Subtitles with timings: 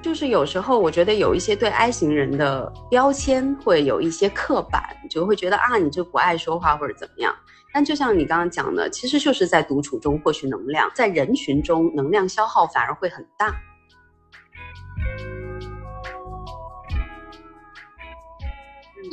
[0.00, 7.34] 就是有时候我觉得有一些对 I 型人的标签会有一些刻板，就会觉得啊，你就不爱说话或者怎么样。
[7.74, 13.54] 但就像你刚刚讲的，其实就是在独处中获取能量，在人群中能量消耗反而会很大。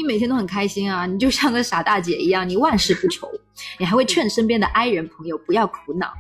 [0.06, 3.28] 每天都很开心啊，你就 像个傻大姐一样，你万事不愁，
[3.80, 6.14] 你还会劝身边的 I 人朋友不要苦恼，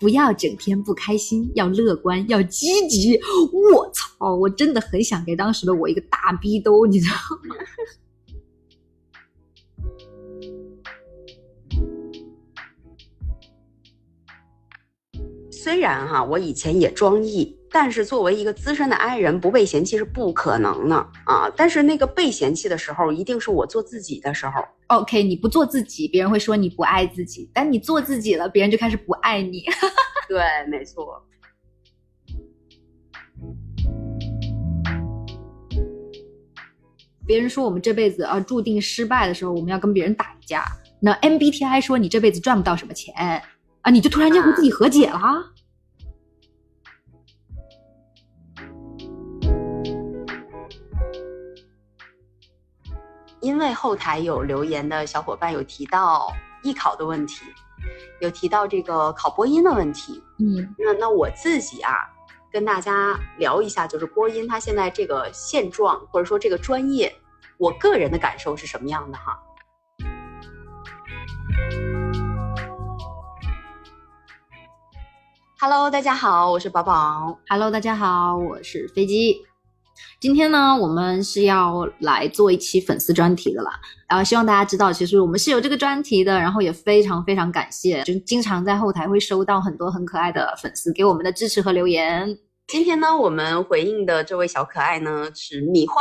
[0.00, 3.20] 不要整天不开心，要乐观，要积极。
[3.74, 7.16] 我操，我真的很想给当时的我一个大逼兜，你知道
[7.48, 7.56] 吗？
[15.50, 21.50] 虽然哈，我以前也装 E，但是作为一个资深的 I 人，不被嫌弃是不可能的啊。
[21.56, 24.52] 但是那个被嫌弃的时候，一定是我做自己的时候。
[24.88, 29.64] OK，你不做自己，别人会说你不爱自己；但你做自己了，别人就开始不爱你。
[30.28, 31.24] 对，没错。
[37.24, 40.64] 别人说我们这辈子啊注定失败的时候，我们要跟别人打一架。
[41.00, 43.14] 那 MBTI 说你这辈子赚不到什么钱
[43.80, 45.51] 啊，你就突然间和自己和解了。
[53.42, 57.44] 因为后台有留言的小伙伴有提到艺考的问题，
[58.20, 60.22] 有提到这个考播音的问题。
[60.38, 61.92] 嗯，那那我自己啊，
[62.52, 67.12] 跟大家聊一下，就是播音它现在这个现状，或者说这个专业，
[67.58, 69.36] 我个人的感受是什么样的哈
[75.58, 77.40] ？Hello，大家好，我是宝宝。
[77.48, 79.44] Hello，大家好，我是飞机。
[80.20, 83.72] 今天呢，我们是要来做一期粉丝专题的啦。
[84.08, 86.38] 然后希望大家知道，其实我们是有这个专题的。
[86.38, 92.38] 然后也非常非常感谢，就是经常在后台会收到很多很可爱的粉丝给我们的支持和留言。
[92.68, 96.00] 今天呢，我们回应的这位小可爱呢是米花，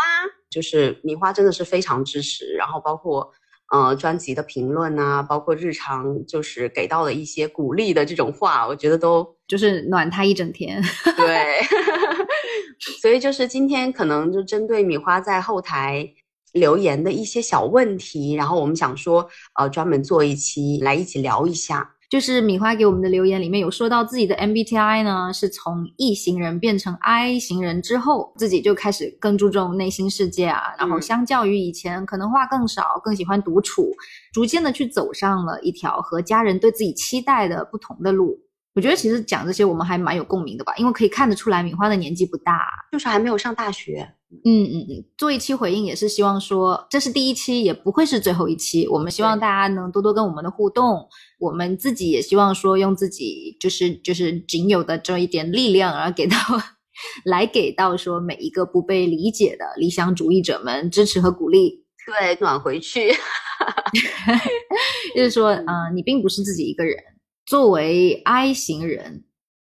[0.49, 2.53] 就是米花真的是非常支持。
[2.53, 3.31] 然后包括
[3.71, 10.81] 呃专辑的评论啊，包括日常就是给到的一些鼓励的这种话，我觉得都就是暖他一整天。
[11.17, 11.61] 对。
[13.01, 16.07] 所以就是今天可能就针对米花在后台
[16.53, 21.95] 留言的一些小问题，然后我们想说，呃，专门做一期来一起聊一下。
[22.09, 33.89] 就是米花给我们的留言里面有说到自己的 MBTI 呢，是从 E 型人变成 I 型人之后，自己就开始更注重内心世界啊，然后相较于以前可能话更少，更喜欢独处，
[34.33, 38.37] 逐渐的去走上了一条和家人对自己期待的不同的路。
[38.73, 42.57] 我觉得其实讲这些我们还蛮有共鸣的吧，因为可以看得出来米花的年纪不大，
[42.91, 44.07] 就是还没有上大学。
[44.45, 48.87] 嗯嗯嗯，做一期回应也是希望说这是第一期，也不会是最后一期。
[48.87, 51.05] 我们希望大家能多多跟我们的互动，
[51.37, 56.37] 我们自己也希望说用自己就是就是仅有的这一点力量，然后给到
[57.25, 63.11] 来给到说每一个不被理解的理想主义者们支持和鼓励，对，暖回去。
[65.13, 66.95] 就是说，嗯，你并不是自己一个人。
[67.45, 69.25] 作为 I 型人，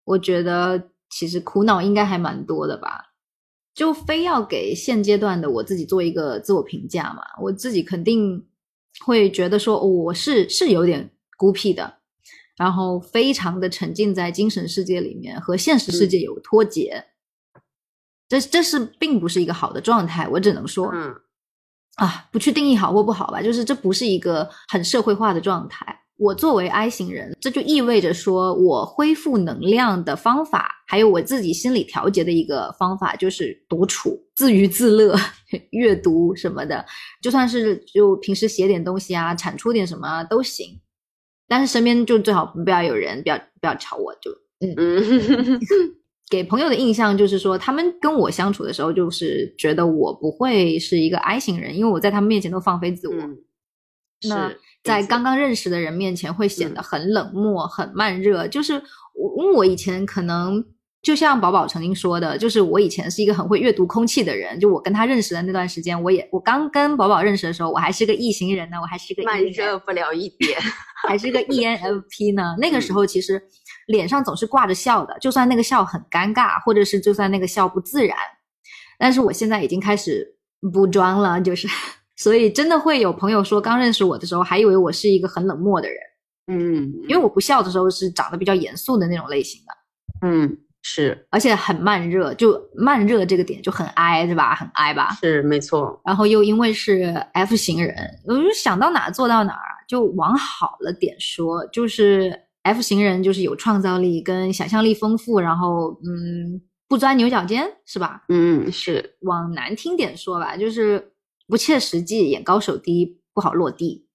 [0.04, 3.14] 我觉得其实苦恼应该还蛮多的吧。
[3.74, 8.48] 就非要给现阶段的我自己做一个自我评价嘛，我自己肯定
[9.06, 12.00] 会觉得说我是是有点孤僻的，
[12.58, 17.06] 然后非常的沉浸在精神世界里面，和现实世界有脱节。
[18.28, 21.16] 这这是并不是一个好的状态，我只能说，嗯，
[21.98, 26.02] 啊，不去定义好或不好吧，就是这不是一个很社会化的状态。
[26.18, 35.16] 我作为 I 型人，这就意味着说我恢复能量的方法，还有我自己心理调节的一个方法，就是独处、自娱自乐、
[35.72, 36.84] 阅读什么的。
[37.22, 40.80] 就算是就平时写点东西啊，产出点什么都行，
[41.48, 45.60] 但是身边就最好不要有人，不要不要吵我，就嗯嗯。
[46.30, 53.16] 给朋友的印象就是说，他们跟我相处的时候，就是觉得我不会是一个 I 型人，因为我在他们面前都放飞自我。
[54.22, 54.60] 是。
[54.88, 58.48] 在刚刚认识的人面前会显得很冷漠、很慢热。
[58.48, 58.82] 就是
[59.14, 60.64] 我，因为我以前可能
[61.02, 64.60] 就像宝宝曾经说的，就是我以前是一个很会阅读空气的人。
[64.60, 70.58] 就我跟他认识的那段时间，我也我刚跟宝宝认识的时候，我还是个异型人呢，我还是个慢热不了一点，
[71.08, 72.56] 还是个 ENFP 呢。
[72.58, 73.42] 那个时候其实
[73.88, 78.18] 脸上总是挂着笑的，就算那个笑很尴尬，或者是就算那个笑不自然，
[78.98, 80.36] 但是我现在已经开始
[80.74, 81.68] 不装了，就是。
[82.18, 85.98] 所以真的会有朋友说，刚认识我的时候还以为我是一个很冷漠的人，
[86.48, 94.56] 嗯，因为我不笑的时候是长得比较严肃的那种类型的，嗯，是，而且很慢热，就慢热这个点就很 I 对吧？
[94.56, 95.12] 很 I 吧？
[95.22, 96.02] 是没错。
[96.06, 102.34] 然后又因为是 F 型人，我就想到哪做到哪儿，就往好了点说，就是
[102.64, 108.24] F 型人就是有创造力跟想象力丰富，然后嗯，不钻牛角尖是吧？
[108.30, 109.18] 嗯，是。
[109.22, 111.12] 往难听点说吧，就是
[111.48, 114.08] 不切实际，眼高手低，不好落地。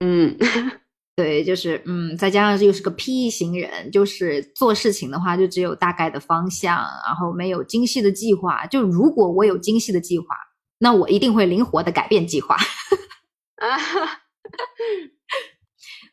[0.00, 0.36] 嗯。
[1.16, 8.64] 对，就是嗯，再加上又是个 P 型人，就是做事情的话，就只有大概的方向，然后没有精细的计划。
[8.66, 10.26] 就如果我有精细的计划，
[10.78, 12.56] 那我一定会灵活的改变计划。
[13.56, 13.76] 啊，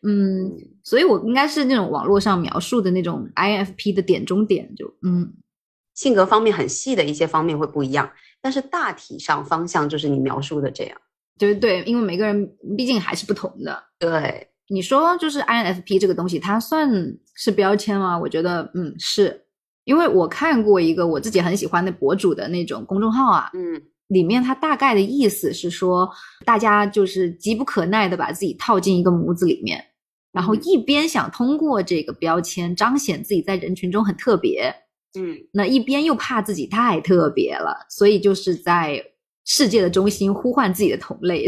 [0.06, 0.52] 嗯，
[0.84, 5.36] 所以我应该是那种网络上描述的那种 INFP 的点中点，就嗯，
[5.94, 8.12] 性格方面很细的一些方面会不一样，
[8.42, 10.98] 但是大体上方向就是你描述的这样。
[11.38, 13.84] 对对，因为每个人毕竟还是不同的。
[14.00, 14.48] 对。
[14.70, 16.90] 你说就是 INFP 这个东西，它算
[17.36, 18.20] 是标签吗？
[18.20, 19.46] 我觉得，嗯，是
[19.86, 26.10] 因为我看过一个我自己很喜欢的博主的那种公众号啊，嗯，里面它大概的意思是说，
[26.44, 29.82] 大家就是急不可耐的把自己套进一个模子里面，
[30.34, 34.70] 然后一边想通过这个标签彰显自己在人群中很特别，
[35.18, 39.04] 嗯，那一边又怕自己太特别了，所以就是在
[39.46, 41.48] 世界的中心呼唤自己的同类。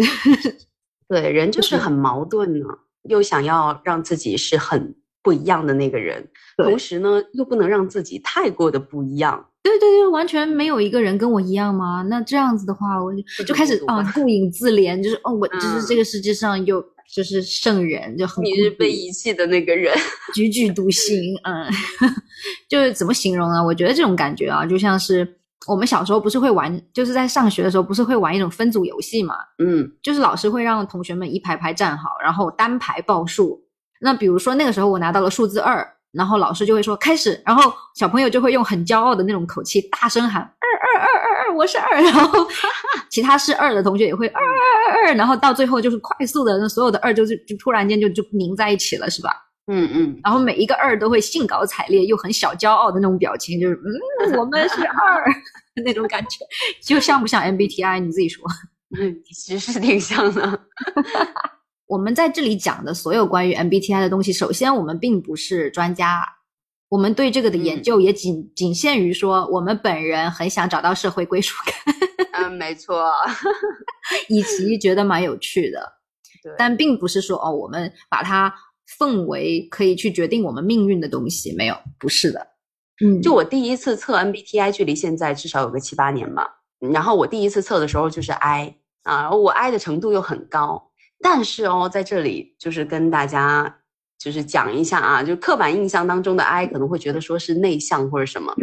[1.08, 2.66] 对，人就是很矛盾呢。
[3.04, 4.94] 又想要让自己是很
[5.24, 6.28] 不一样的那个人，
[6.58, 9.44] 同时呢，又不能让自己太过的不一样。
[9.64, 12.02] 对对对，完全没有一个人跟我一样吗？
[12.10, 16.84] 那这样子的话，我就就开始啊，顾影自怜，就是哦，我就是这个世界上有
[17.14, 19.94] 就是圣人，就很你是被遗弃的那个人，
[20.36, 21.16] 踽踽独行。
[21.44, 21.66] 嗯，
[22.70, 23.64] 就是怎么形容呢？
[23.64, 25.36] 我觉得这种感觉啊，就像是。
[25.68, 29.36] 我们小时候不是会玩，就是在上学的时候不是会玩一种分组游戏嘛？
[29.62, 33.62] 嗯，就是老师会让同学们一排排站好，然后单排报数。
[34.00, 40.42] 那比如说那个时候我拿到了数字二，然后老师就会说开始，然后小朋友就会用很骄傲的那种口气大声喊
[41.60, 42.02] 我是二。
[42.02, 42.48] 然后
[43.10, 49.30] 其他是二的同学也会二二二二，然后到最后就是快速的，那所有的二就是就突然间就就凝在一起了，是吧？
[49.72, 53.76] 嗯嗯，然后每一个二都会兴高采烈又很小骄傲的那种表情，就是
[54.26, 55.24] 嗯，我们是二
[55.86, 56.46] 那种感觉，
[56.82, 58.00] 就像不像 MBTI？
[58.00, 58.44] 你自己说。
[58.98, 60.60] 嗯，其实是挺像的。
[61.88, 66.24] 我们在这里讲的所有关于 MBTI 的东西，首先我们并不是专家，
[66.90, 71.96] 我们对这个的研究也仅仅限于说，我们本人很想找到社会归属感。
[72.34, 73.12] 嗯，没错，
[74.28, 75.80] 以及觉得蛮有趣的。
[76.44, 78.54] 对，但并不是说哦，我们把它。
[78.98, 82.48] 奉为可以去决定我们命运的东西没有，不是的。
[83.06, 86.48] 嗯，就我第一次测 MBTI，距离现在至少有个七八年吧。
[86.92, 90.90] 然后我第一次测的时候就是 I 啊，我 I 的程度又很高。
[91.22, 93.78] 但是哦，在这里就是跟大家
[94.20, 98.54] 就是讲一下啊，就刻板印象当中的 I 可能会觉得说是内向或者什么，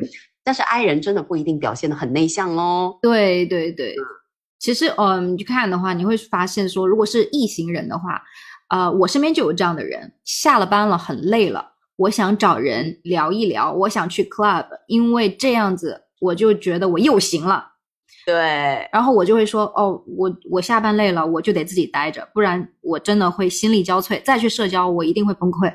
[0.44, 2.99] 但是 I 人真的不一定表现的很内向哦。
[3.00, 3.97] 对对对，
[4.58, 8.23] 其实嗯，你去看的话，你会发现说，如果是异型人的话。
[8.69, 11.64] 呃，我身边就有这样的人，下了班了很累了，
[11.94, 17.64] 我想找人聊一聊，我想去 club，因为这样子我就觉得我又行了。
[18.26, 18.34] 对，
[18.93, 25.73] 然后我就会说，哦，我我下班累了，我就得自己待着，不然我真的会心力交瘁，再去社交我一定会崩溃。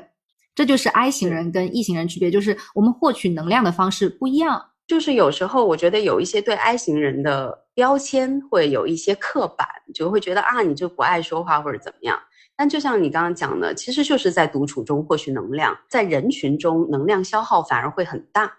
[0.54, 4.62] 这就是 I 型人跟 E 型人区别，就是我们获取能量的方式不一样。
[4.86, 12.18] 就是有时候我觉得有一些对 I 型人的标签会有一些刻板，就会觉得啊，你就不爱说话或者怎么样。
[12.54, 18.52] 但就像你刚刚讲的，其实就是在独处中获取能量，在人群中能量消耗反而会很大。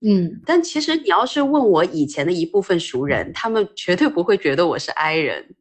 [0.00, 5.56] 嗯，但其实你要是问我以前的一部分熟人，他们绝对不会觉得我是 I 人，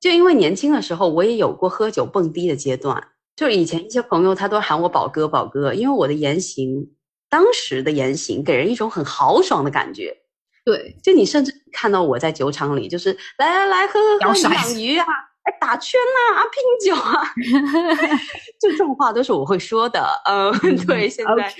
[0.00, 6.90] 就因为年轻的时候我也有过喝酒蹦迪的阶段，就以前一些朋友他都喊我宝哥宝哥，因为我的言行，
[7.28, 10.16] 当时的言行给人一种很豪爽的感觉。
[10.64, 15.06] 对，就你甚至看到我在酒场里，就是来来来喝喝喝养鱼啊。
[15.50, 15.98] 哎，打圈
[16.30, 17.24] 呐、啊，拼酒啊，
[18.60, 20.06] 就这种话都是我会说的。
[20.26, 20.52] 嗯，
[20.86, 21.54] 对，现在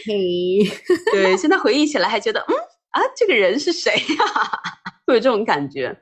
[1.12, 2.54] 对，现在回忆起来还觉得，嗯
[2.90, 4.24] 啊，这个人是谁呀？
[5.06, 5.96] 会有这种感觉。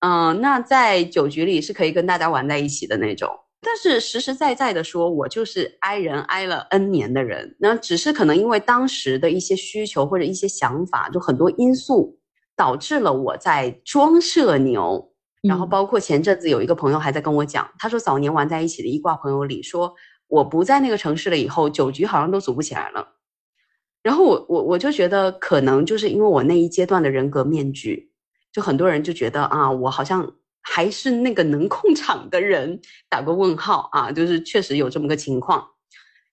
[0.00, 3.28] 嗯，那在酒局里是可以跟大家玩在一起的那种。
[3.66, 7.56] 但是实实在在的说，我就是挨人挨了 N 年的人。
[7.58, 12.18] 那只是可能因为当时的一些需求或者一些想法，就很多因素
[12.54, 15.10] 导致了我在装社牛。
[15.46, 19.94] 然后包括前阵子有一个朋友还在跟我讲，他说早年玩在一起的一挂朋友里，说
[20.26, 23.06] 我不在那个城市了以后，酒局好像都组不起来了。
[24.02, 28.10] 然后我我我就觉得可能就是因为我那一阶段的人格面具，
[28.52, 35.73] 就很多人就觉得啊，我好像还是那个能控场的人，打个问号啊，就是确实有这么个情况。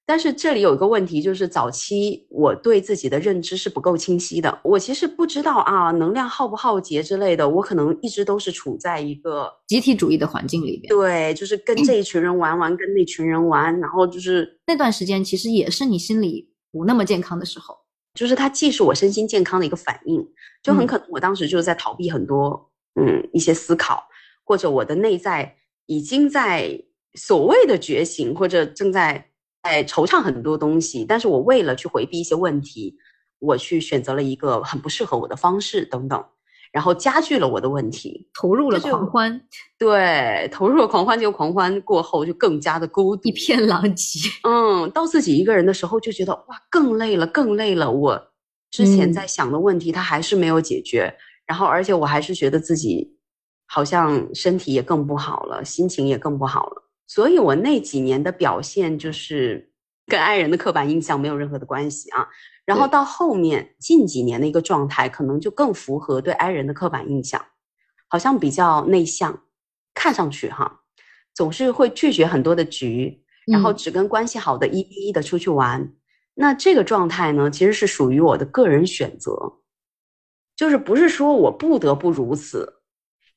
[0.06, 4.60] 但是这里有一个问题，就是早期我对自己的认知是不够清晰的。
[4.64, 10.90] 我其实不知道啊，能量耗不耗竭之类的，我可能一直都是处在一个集体主义的环境里边。
[10.90, 17.78] 对，就是跟这一群人玩玩，跟那群人玩，然后就是那段时间其实也是你心里不那么健康的时候。
[18.14, 20.22] 就是它既是我身心健康的一个反应，
[20.62, 24.04] 就很可能我当时就是在逃避很多嗯一些思考，
[24.44, 25.56] 或者我的内在
[25.86, 26.78] 已经在
[27.14, 29.31] 所谓的觉醒，或者正在。
[29.64, 32.96] 在惆怅很多东西，但是我为了去回避一些问题，
[33.40, 36.24] 我去选择了一个很不适合我的方式等等，
[36.72, 39.42] 然后加剧了我的问题，投入了狂欢。
[39.78, 44.20] 对，投入了狂欢，就狂欢过后就更加的孤独，一片狼藉。
[44.44, 47.92] 嗯，到自己一个人的时候就觉得哇，更累了，更累了。
[47.92, 48.32] 我
[48.72, 51.14] 之前在想的问题，它还是没有解决，
[51.46, 53.16] 然后而且我还是觉得自己
[53.68, 56.81] 好像身体也更不好了，心情也更不好了。
[57.14, 59.70] 所以，我那几年的表现就是
[60.08, 62.26] 跟爱人的刻板印象没有任何的关系啊。
[62.64, 67.46] 然后到后面近几年的一个状态，可能就更符合对爱人的刻板印象，
[68.08, 69.44] 好像比较内向，
[69.94, 70.84] 看上去哈，
[71.34, 75.92] 总是会拒绝很多的局，然后只跟关系好的一 v 一的出去玩。
[76.36, 79.60] 那这个状态呢，其实是属于我的个人选择，
[80.56, 82.76] 就是不是说我不得不如此。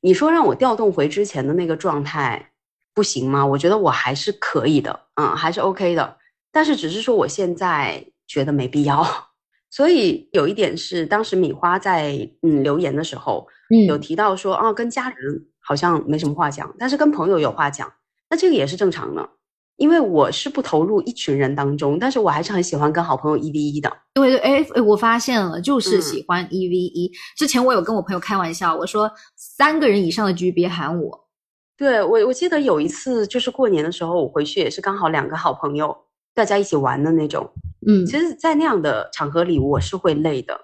[0.00, 2.52] 你说让我调动回之前的那个状态。
[2.95, 3.45] 不行吗？
[3.45, 6.17] 我觉得我还是可以的，嗯，还是 OK 的。
[6.53, 9.05] 但是只是说我现在觉得没必要。
[9.71, 17.93] 所以有一点是，当时米花在嗯留言的时候，嗯，有提到说，啊，跟家人好像没什么话讲，但是跟朋友有话讲。
[18.31, 19.29] 那这个也是正常的，
[19.77, 23.93] 因为我是不投入一群人当中，但是我还是很喜欢跟好朋友一 v 一的。
[24.15, 27.11] 对对，哎哎，我发现了，就是喜欢一 v 一。
[27.37, 31.24] 之前我有跟我朋友开玩笑，我说三个人以上的局别喊我。
[31.76, 35.97] 对我，我记得有一次就是过年的时候，我回去也是刚好两个好朋友，
[36.35, 37.50] 大家一起玩的那种。
[37.87, 40.59] 嗯，其实，在那样的场合里，我是会累的。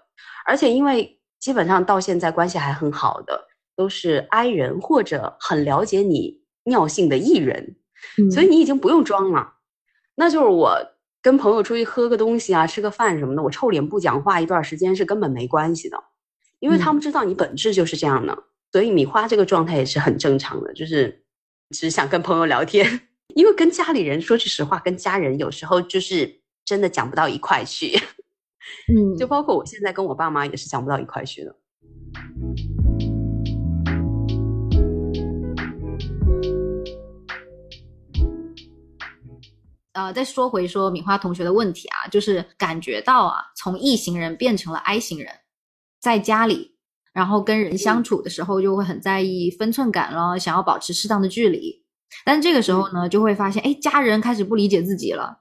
[0.46, 3.40] 而且，因为基本上到现在关系还很好的，
[3.76, 7.76] 都是 I 人或者很了解你尿性的艺人，
[8.32, 9.54] 所以你已经不用装了。
[10.14, 10.76] 那就是我
[11.20, 15.98] 跟朋友出去喝个东西啊，吃个饭什么的，我臭脸不讲话一段时间是根本没关系的，
[16.60, 18.44] 因为他们知道你本质就是这样的。
[18.72, 21.24] 所以米花这个状态也是很正常的，就是
[21.70, 27.98] 只想跟朋友聊天， 因为跟家里人说句实话，跟家人有时候就是真的讲不到一块去，
[28.94, 31.56] 嗯，就包括我现在跟我爸妈也是讲不到一块去的。
[39.94, 45.28] 呃，再说回说米花同学的问题啊，就是感觉到啊，从 E 型人变成了 I 型人，
[46.00, 46.76] 在家里。
[47.12, 51.82] 然后跟人相处的时候就会很在意分寸感了，想要保持适当的距离。
[52.24, 55.38] 但这个时候呢，就会发现，哎，家人开始不理解自己了。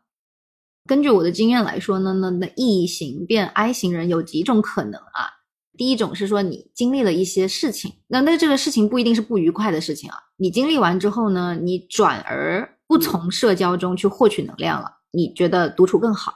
[0.88, 5.30] 根据我的经验来说呢，那那 E 型变 I 型人有几种可能啊？
[5.78, 10.18] 第一种是说你经历了一些事情，那那这个事情不一定是不愉快的事情啊。
[10.38, 16.34] 你经历完之后呢，你转而不从社交中去获取能量了，你觉得独处更好。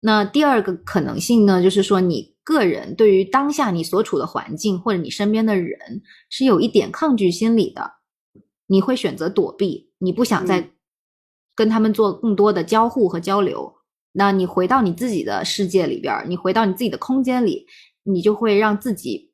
[0.00, 2.35] 那第二个可能性呢，就是说你。
[2.46, 6.00] 个人对于当下你所处的环境或者你身边的人
[6.30, 7.94] 是有一点抗拒心理的，
[8.68, 10.70] 你会选择躲避，你不想再
[11.56, 13.74] 跟他们做更多的交互和交流。
[14.12, 17.66] 那你回到你自己的世界里边，你回到你自己的空间里，
[18.04, 19.32] 你就会让自己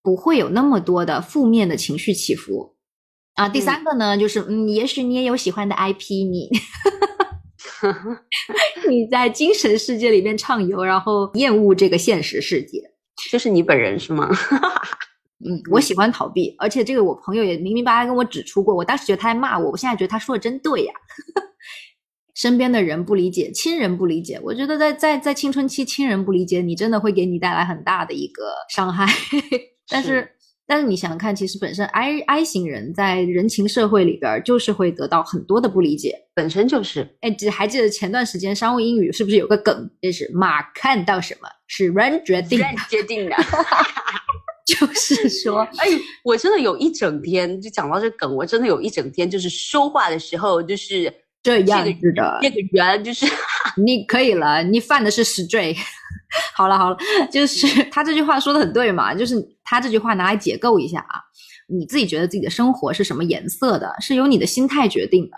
[0.00, 2.76] 不会有那么多的负面的情绪起伏。
[3.34, 6.48] 啊，第三个呢，就是嗯，也许你也有喜欢的 IP，你。
[8.88, 12.80] 你在精神世界里面畅游，然后厌恶这个现实世界，
[13.30, 14.28] 就是你本人是吗？
[15.46, 20.92] 嗯，我喜欢逃避，而且这个我朋友也明明白白跟我指出过，我当时觉得他在骂我，我现在觉得他说的真对呀。
[22.34, 29.06] 身边的人不理解，亲人不理解，我觉得在在在青春期，亲人不理解你，真的会给你带来很大的一个伤害。
[29.88, 30.33] 但是。
[30.66, 37.06] 但是你想想看，其实本身 I I 型人在人情社会里边，就是会得到很多的不理解，本身就是。
[37.20, 43.36] 哎，记还记得前段时间商务英语是不是有个梗，就是马看到什么是人决定人决定的
[44.66, 45.86] 就是说，哎，
[46.22, 53.26] 我真的有一整天就讲到这梗，我真的有一整天就是说话的时候就是这样子的，那个人就是
[53.76, 55.76] 你可以了，你犯的是 stray。
[56.54, 56.96] 好了好了，
[57.30, 61.20] 就是他这句话说的很对嘛，就是他这句话拿来解构一下啊，
[61.68, 65.36] 你自己觉得自己的生活是什么颜色的，是由你的心态决定的。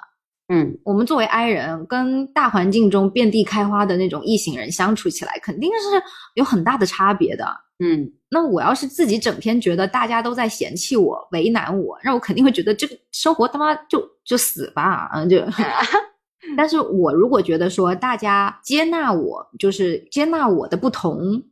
[0.49, 6.03] 嗯，我们作为 I 人，跟大环境中遍地开花的那种异性人相处起来，肯定是
[6.35, 7.45] 有很大的差别的。
[7.79, 15.39] 嗯，那我要是自己整天觉得大家都在嫌弃我、为难我，那我肯定会觉得这个生活他妈就就死吧，嗯就。
[16.57, 21.43] 但是我如果觉得说大家接纳我，就是接纳我的不同。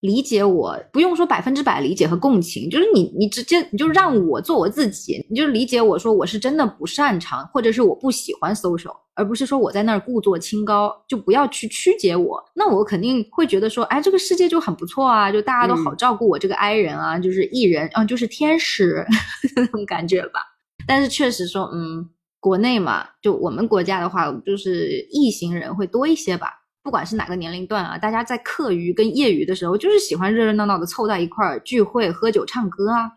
[0.00, 12.40] 理解我不用说百分之百理解和共情，就是你你直接你就让我做我自己，你就理解我说我是真的不擅长，或者是我不喜欢 social，而不是说我在那儿故作清高，就不要去曲解我。
[12.54, 19.04] 那我肯定会觉得说，哎，这个世界就很不错啊，就大家都好照顾我这个 I 人啊，就是艺人啊，就是天使
[19.56, 20.40] 那种感觉吧。
[20.86, 26.52] 但是确实说，嗯，国内嘛，就我们国家的话，就是异行人会多一些吧。
[26.82, 33.10] 不管是哪个年龄段啊，大家在课余跟业余的时候，就是喜欢热热闹闹的凑在一块儿聚会、喝酒、唱歌啊。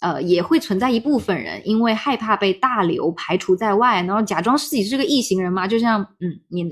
[0.00, 5.66] 呃，也会存在一部分人，因为害怕被大流排除在外，然后假装自己是个异行人嘛。
[5.66, 6.64] 就像嗯，你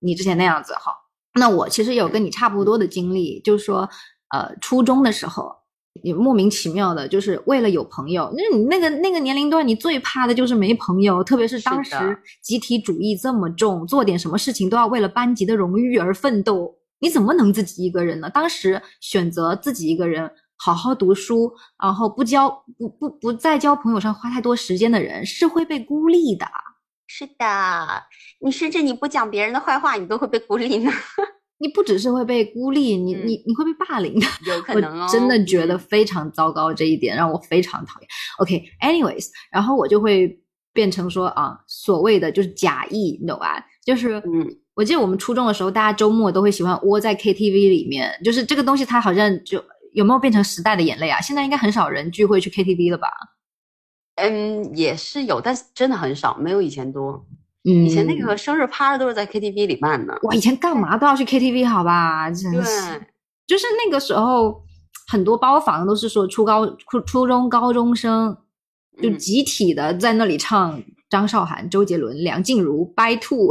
[0.00, 0.92] 你之前那样子哈。
[1.34, 3.88] 那我其实有跟你差不多的经历，就是说，
[4.30, 5.61] 呃，初中的时候。
[6.02, 8.32] 你莫名其妙的，就是为了有朋友。
[8.34, 18.30] 那你那个那个年龄段，你最怕的就是没朋友，特别是当时集体主义这么重，做点什么事情都要为了班级的荣誉而奋斗，你怎么能自己一个人呢？
[18.30, 26.46] 当时选择自己一个人好好读书，然后不交不不不在交朋友上花太多时间的人，是会被孤立的。
[27.06, 28.02] 是的，
[28.40, 30.90] 你甚至你不讲别人的坏话，你都会被孤立呢。
[31.62, 35.08] 你不只是会被孤立，你你你会被霸凌的，有可能哦。
[35.08, 38.08] 真的觉得非常糟糕，这一点让我非常讨厌。
[38.38, 40.36] OK，anyways，然后我就会
[40.72, 43.64] 变成说啊，所谓的就是假意，你懂吧？
[43.86, 51.20] 就是嗯，我记得我们初中的时候，大家周末都会喜欢窝在 KTV 里面，就是这个东西，它好像就有没有变成时代的眼泪啊？
[51.20, 53.08] 现在应该很少人聚会去 KTV 了吧？
[54.16, 57.24] 嗯，也是有，但是真的很少，没有以前多。
[57.62, 60.18] 以前那个生日趴都是在 KTV 里办的。
[60.22, 62.28] 我，以前干嘛都要去 KTV，好吧？
[62.30, 63.00] 真是，
[63.46, 64.62] 就是那个时候，
[65.08, 68.36] 很多包房都是说初高初初中高中生
[69.00, 73.48] 就集体的在那里唱张韶涵、周杰伦、梁静茹、白兔。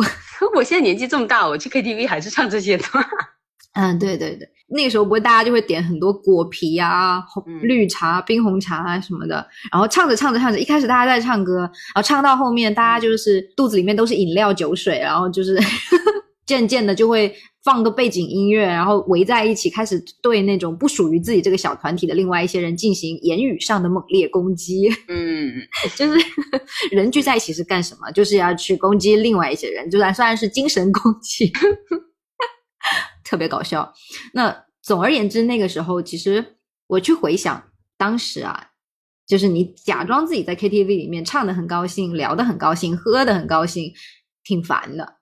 [0.56, 2.84] 我现在年纪这么大，我去 KTV 还是唱这些的。
[3.74, 15.60] 嗯，对对对，那个时候不会大家就会点很多果皮啊、红绿茶、冰红茶啊什么的，然后唱着唱着唱着，一开始大家在唱歌，然后唱到后面，大家就是肚子里面都是饮料、酒水，然后就是
[16.46, 24.90] 渐渐的就会放个背景音乐，然后围在一起开始对那种不属于自己这个小团体的另外一些人进行言语上的猛烈攻击。
[25.08, 25.54] 嗯，
[25.96, 26.18] 就是
[26.92, 28.12] 人聚在一起是干什么？
[28.12, 31.52] 就是要去攻击另外一些人，就算算是精神攻击。
[33.32, 33.94] 特别搞笑。
[34.34, 37.64] 那总而言之，那个时候其实我去回想
[37.98, 38.68] 当时啊，
[39.26, 43.94] 就是你假装自己在 KTV 里面唱的很高兴，聊的很高兴，喝的很高兴，
[44.44, 45.16] 挺烦的。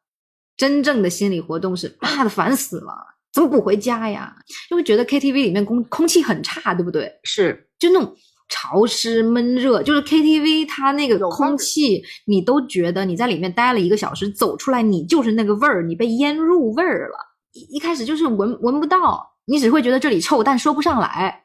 [0.58, 2.92] 真正的心理活动是妈的烦死了，
[3.32, 4.36] 怎么不回家呀？
[4.68, 7.12] 就会觉得 KTV 里面空空气很差，对不对？
[7.24, 8.16] 是，就那种
[8.50, 17.29] 潮湿闷热，就是 KTV 它那个空气，你都觉得你在里面待了一个小时，走出来你就是那个味儿，你被腌入味儿了。
[17.60, 21.44] 一一开始就是闻闻不到，你只会觉得这里臭，但说不上来。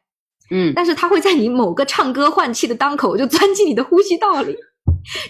[0.50, 4.56] 嗯，但是它会在你某个唱歌换气的当口就钻进你的呼吸道里，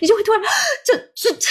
[0.01, 0.43] 你就会突然
[0.85, 1.49] 这这这，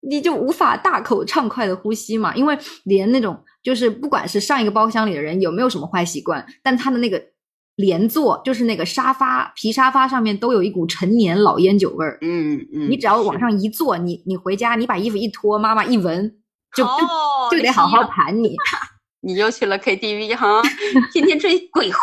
[0.08, 7.22] 你就无法大口畅快的呼吸嘛，因为连那种就是不管是上一个包厢里的人有没有什么坏习惯，但他的那个。
[7.76, 12.18] 连坐就是那个沙发皮沙发上面都有一股陈年老烟酒味儿。
[12.22, 16.34] 嗯嗯，你只要往上一坐，你你回家，你把衣服一脱，妈妈一闻，
[16.74, 16.90] 就就
[17.50, 18.56] 就得好好盘你。
[19.20, 20.62] 你又去了 KTV 哈，
[21.12, 22.00] 天天追鬼混。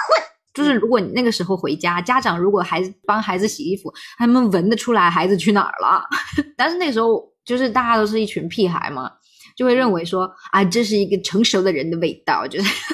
[0.54, 6.04] 就是如果你那个时候回家，家长如果孩子帮孩子洗衣服，他们闻得出来孩子去哪儿了。
[6.56, 9.10] 但是那时候就是大家都是一群屁孩嘛，
[9.58, 12.86] 就会认为说啊，这是一个成熟的人的味道，就是。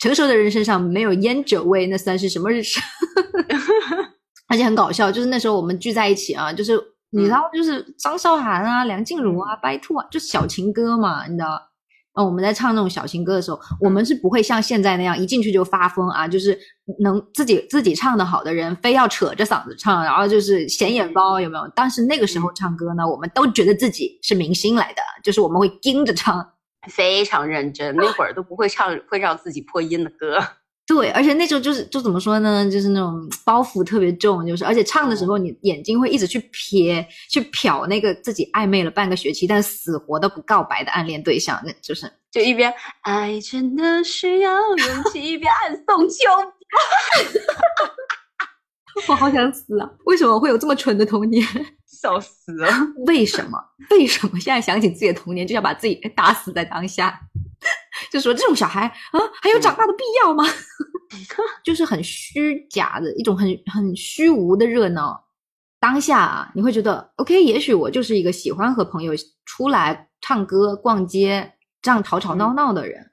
[0.00, 2.80] 成熟的人身上没有烟酒味，那算是什么日子？
[4.48, 6.72] 而且很搞笑，就是那时候我们聚在一起啊，就是
[7.10, 11.60] 你知道，就是张韶涵啊、梁静茹啊、白兔啊，就小情歌嘛，你知道？
[12.14, 16.58] 嗯，我们在唱那种小情歌的时候，我们是不会像现在那样一进去就发疯啊，就是
[16.98, 21.70] 能自己自己唱的好的人，非要扯着嗓子唱，然后就是显眼包，有没有？
[21.76, 26.44] 但是那个时候唱歌呢，我们都觉得自己是明星来的，就是我们会盯着唱。
[26.88, 30.38] 非常认真，那会儿都不会唱会让自己破音的歌。
[30.86, 46.50] 对，而且那时候就是就怎么说呢，就是那种包袱特别重，就是而且唱的时候你眼睛会一直去瞥去瞟那个自己暧昧了半个学期但死活都不告白的暗恋对象，那就是就一边爱真的需要勇气，一边暗送秋波。
[49.08, 49.88] 我好想死啊！
[50.06, 51.46] 为什么会有这么蠢的童年？
[52.00, 52.68] 笑死了！
[53.06, 53.58] 为什么？
[53.90, 57.20] 为什么现在想起自己的童年就要把自己打死在当下？
[58.10, 60.44] 就说这种小孩啊，还有长大的必要吗？
[61.62, 65.26] 就是很虚假的一种很很虚无的热闹。
[65.78, 69.12] 当下啊，你会觉得 OK，也许我就是一个喜欢和朋友
[69.44, 73.10] 出来唱歌、逛街这样吵吵闹闹的人。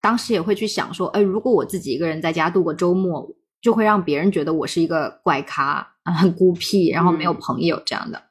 [0.00, 3.26] 当时也会去想说，哎，如果我自己一个人在家度过周末，
[3.60, 8.22] 就会让别人觉得我是一个怪咖啊，很孤僻，然后没有朋友这样的。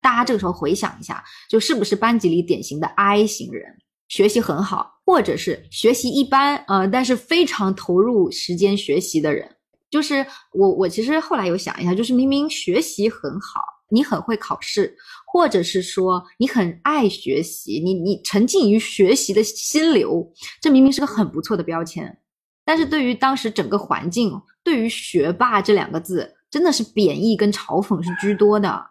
[0.00, 9.48] 大家这个时候回想一下，就是不是班级里典型的 I 型人，学习很好，或者是学习一般，呃，但是非常投入时间学习的人。
[9.90, 13.60] 就是我，我其实后来有想一下，就是明明学习很好，
[13.90, 22.18] 你很会考试，或者是说你很爱学习，你你沉浸于学习的心流，这明明是个很不错的标签。
[22.64, 28.86] 但是对于当时整个环境，对于学霸这两个字，真的是贬义跟嘲讽是居多的，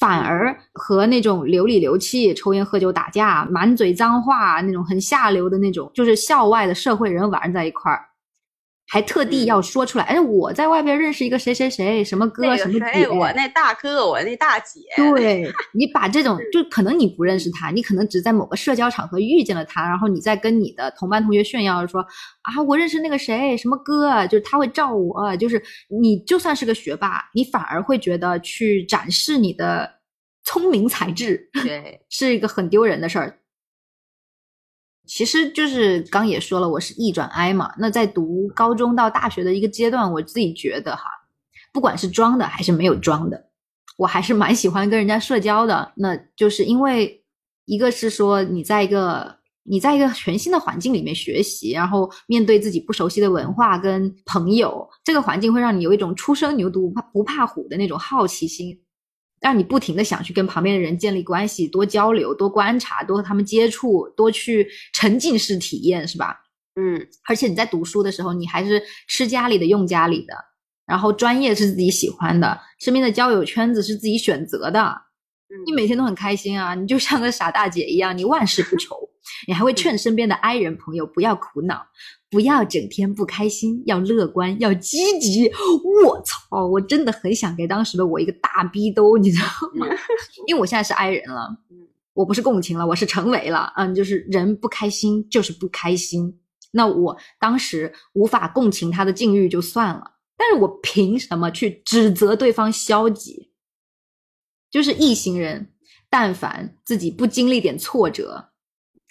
[0.00, 8.06] 反而和那种流里流气、抽烟喝酒打架、满嘴脏话那种很下流的那种，就是校外的社会人玩在一块儿。
[8.92, 14.80] 还特地要说出来，哎，我在外边认识一个谁谁谁，什么哥什么姐，我那大哥，我那大姐。
[14.94, 29.90] 对 你把这种，就可能你不认识他，你可能只在某个社交场合遇见了他，然后你再跟你的同班同学炫耀说，啊，我认识那个谁，什么哥，就是他会照我，就是你就算是个学霸，你反而会觉得去展示你的
[30.44, 33.38] 聪明才智，对， 是一个很丢人的事儿。
[35.06, 37.72] 其实就是刚也说了，我是 E 转 I 嘛。
[37.78, 41.04] 那在读高中到大学的一个阶段，我自己觉得哈，
[41.72, 43.48] 不管是装的还是没有装的，
[43.96, 45.92] 我还是蛮喜欢跟人家社交的。
[45.96, 47.22] 那就是因为
[47.64, 58.80] 一个是说你在一个你在一个全新的环境里面学习，然后面对自己不熟悉的文化跟朋友，这个环境会让你有一种初生牛犊不怕不怕虎的那种好奇心。
[59.42, 66.38] 让你不停的想去跟旁边的人建立关系，多交流，多观察，多和他们接触，多去沉浸式体验，是吧？
[66.76, 70.34] 嗯，而且你在读书的时候，你还是吃家里的，用家里的，
[70.86, 74.96] 然后专业是自己喜欢的，身边的交友圈子是自己选择的，
[75.66, 78.96] 你每天都很开心啊，你就像个傻大姐一样，你万事不愁，
[79.46, 81.86] 你还会劝身边的 I 人朋友不要苦恼。
[82.30, 85.52] 不要整天不开心，要乐观，要积极。
[86.02, 89.86] 我操，我真的很想给当时的我一个大逼兜，你知道吗？
[90.48, 91.54] 因为我现在是 I 人了，
[92.14, 93.70] 我不是共情了，我是成为了。
[93.76, 96.40] 嗯，就是人不开心就是不开心。
[96.70, 103.50] 那我当时无法共情他的境遇就算了，但是我凭什么去指责对方消极？
[104.70, 105.70] 就是一行人，
[106.08, 108.51] 但凡自己不经历点挫折，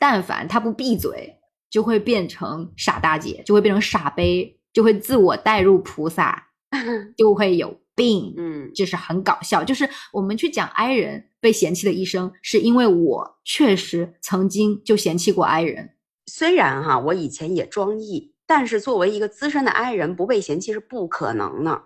[0.02, 1.38] 但凡他不闭嘴。
[1.72, 6.48] 就会变成傻大姐，就会变成傻杯，就会自我带入菩萨，
[7.16, 9.64] 就会有病，嗯，就是很搞笑。
[9.64, 15.92] 就是我们去讲 I 人被嫌弃的一生，是因为我确实曾经就嫌弃过 I 人。
[16.26, 21.84] 虽然哈，我以前也装 E，但是作为一个资深的 I 人，不被嫌弃是不可能的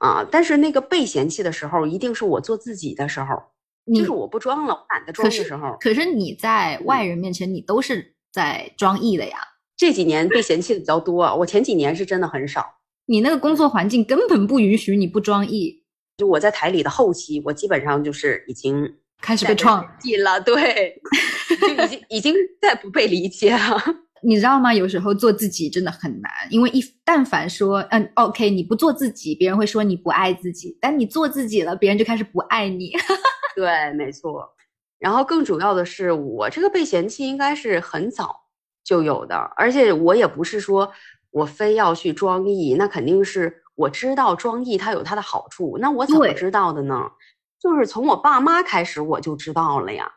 [0.00, 0.22] 啊。
[0.30, 3.42] 但是那个被嫌弃的时候，一定是我做自己的时候，
[3.94, 5.76] 就是我不装了，我懒得装的时候。
[5.80, 8.14] 可是你在外人面前，你都是。
[8.30, 9.38] 在装艺的呀，
[9.74, 11.34] 这几年被嫌弃的比较多。
[11.34, 12.62] 我前几年是真的很少。
[13.06, 15.82] 你那个工作环境根本不允许你不装艺。
[16.18, 18.86] 就我在台里的后期，我基本上就是已经
[19.22, 21.00] 开始被创艺了，对，
[21.58, 23.82] 就已经已经在不被理解了。
[24.22, 24.74] 你知道吗？
[24.74, 32.92] 有时候做自己真的很难，因为一但凡说嗯，OK，你不做自己，别人会说你不爱自己；但你做自己了，别人就开始不爱你。
[33.58, 34.48] 对，没错。
[35.00, 38.44] 然后更主要的是，我这个被嫌弃应该是很早
[38.84, 40.92] 就有的，而且我也不是说
[41.32, 45.76] 我非要去装艺，那肯定是我知道装艺它有它的好处。
[45.80, 47.10] 那我怎么知道的呢？
[47.58, 50.08] 就是从我爸妈开始我就知道了呀，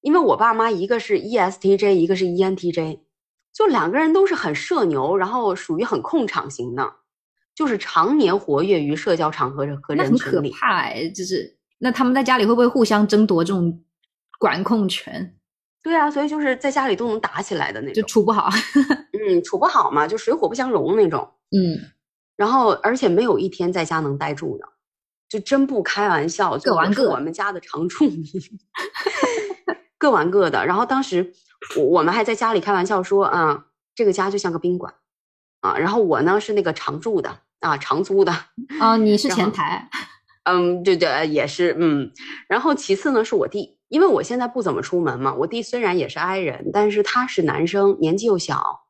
[0.00, 3.02] 因为我爸妈一个是 ESTJ，一个是 ENTJ，
[3.52, 6.92] 就两个人都是很社牛，然后属于很控场型的，
[7.54, 10.20] 就是常年活跃于社交场合和人群里。
[10.20, 13.82] 很可怕哎，就是那他们在家里会不会互相争夺这种？
[14.38, 15.36] 管控权，
[15.82, 18.48] 对啊，所以就是在家里都能打起来的那种，就处不好，
[19.12, 21.76] 嗯，处不好嘛，就水火不相容那种，嗯，
[22.36, 24.66] 然后而且没有一天在家能待住的，
[25.28, 28.24] 就真不开玩笑，各玩各，我们家的常住民，
[29.98, 30.64] 各玩各的。
[30.64, 31.34] 然后当时
[31.76, 34.94] 我我们还在家里开玩笑说，啊，这个家就像个宾馆，
[35.60, 38.32] 啊，然后我呢是那个常住的啊，长租的，
[38.80, 39.28] 啊，你是。
[39.28, 39.86] 前台，
[40.44, 42.10] 嗯，对对，也是，嗯，
[42.48, 43.76] 然后其次呢是我弟。
[43.88, 48.82] 因为我现在不怎么出门嘛，我弟虽然也是 I 人，但是他是男生，年纪又小，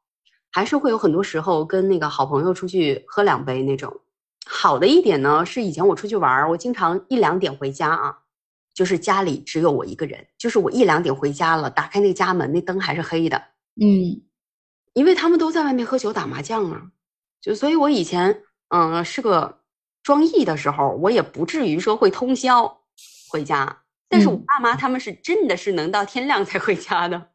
[0.53, 4.01] 还是会有很多时候跟那个好朋友出去喝两杯那种。
[4.45, 8.19] 好的一点呢，是以前我出去玩，我经常一两点回家啊，
[8.75, 13.43] 就是家里只有我一个人，就是我一两点回家了，打开那个家门，那灯还是黑的。
[13.81, 14.21] 嗯，
[14.93, 16.83] 因为他们都在外面喝酒打麻将啊，
[17.41, 19.60] 就所以，我以前嗯是个。
[20.11, 22.81] 装 E 的时候，我也不至于说会通宵
[23.29, 23.83] 回家。
[24.09, 27.29] 但是我爸妈他们是真的是能到天亮才回家的。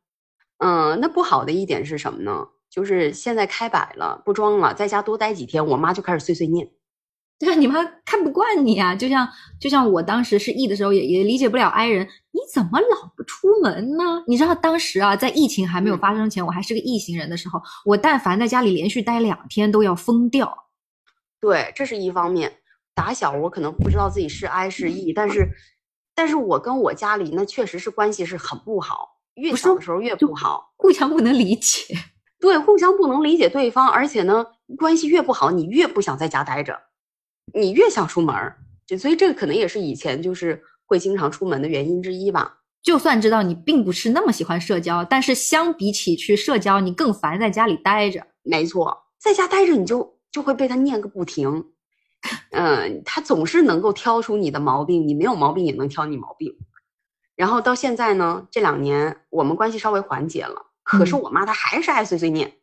[0.58, 2.46] 嗯，那不好的一点是什么呢？
[2.70, 6.70] 就是现在开摆了，不装了，在家多待几天，我妈就开始碎碎念。
[7.40, 8.94] 对啊，你妈看不惯你啊！
[8.94, 9.26] 就像
[9.58, 14.22] 就像我当时是 E 的时候，也也理解不了 I 人，你怎么老不出门呢？
[14.28, 20.66] 你知道当时啊，在疫情还没有发生前，我还是个 E 型人的时候，我但凡在家里连续待两天都要疯掉。
[21.40, 22.52] 对，这是一方面。
[22.96, 25.48] 打小我可能不知道自己是 I 是 E，但是
[26.16, 31.94] 但是我跟我家里那确实是关系是很不好，越小的时候越不好，互相不能理解。
[32.40, 34.46] 对，互相不能理解对方，而且呢，
[34.78, 36.80] 关系越不好，你越不想在家待着。
[37.54, 42.60] 你越想出门儿，就所以这个可能也是以前就是会经常出门的原因之一吧。
[42.82, 48.26] 就算知道你并不是那么喜欢社交，但是相比起去社交，你更烦在家里待着。
[48.44, 51.72] 没错，在家待着你就就会被他念个不停。
[52.52, 56.56] 嗯，他总是能够挑出你的毛病，你没有毛病也能挑你毛病。
[57.36, 62.54] 然后到现在呢，这两年我们关系稍微缓解了，可是我妈她还是爱碎碎念。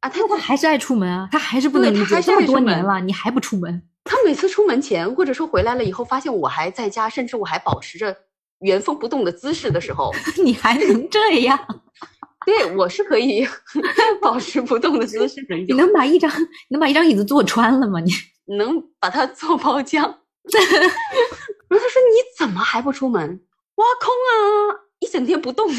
[0.00, 3.82] 啊，她她还是爱出门啊，她还是不能理解这么多年了，你还不出门？
[4.04, 8.16] 她每次出门前，或者说回来了以后，发现我还在家，甚至我还保持着
[8.60, 10.12] 原封不动的姿势的时候，
[10.44, 11.58] 你还能这样？
[12.46, 13.48] 对我是可以
[14.20, 15.44] 保持不动的姿势。
[15.66, 17.98] 你能把一张你能把一张椅子坐穿了吗？
[18.00, 18.12] 你
[18.46, 20.00] 能把它做包浆？
[20.02, 20.18] 然后
[21.70, 23.40] 他说：“你怎么还不出门？
[23.76, 25.66] 挖空啊，一整天不动。”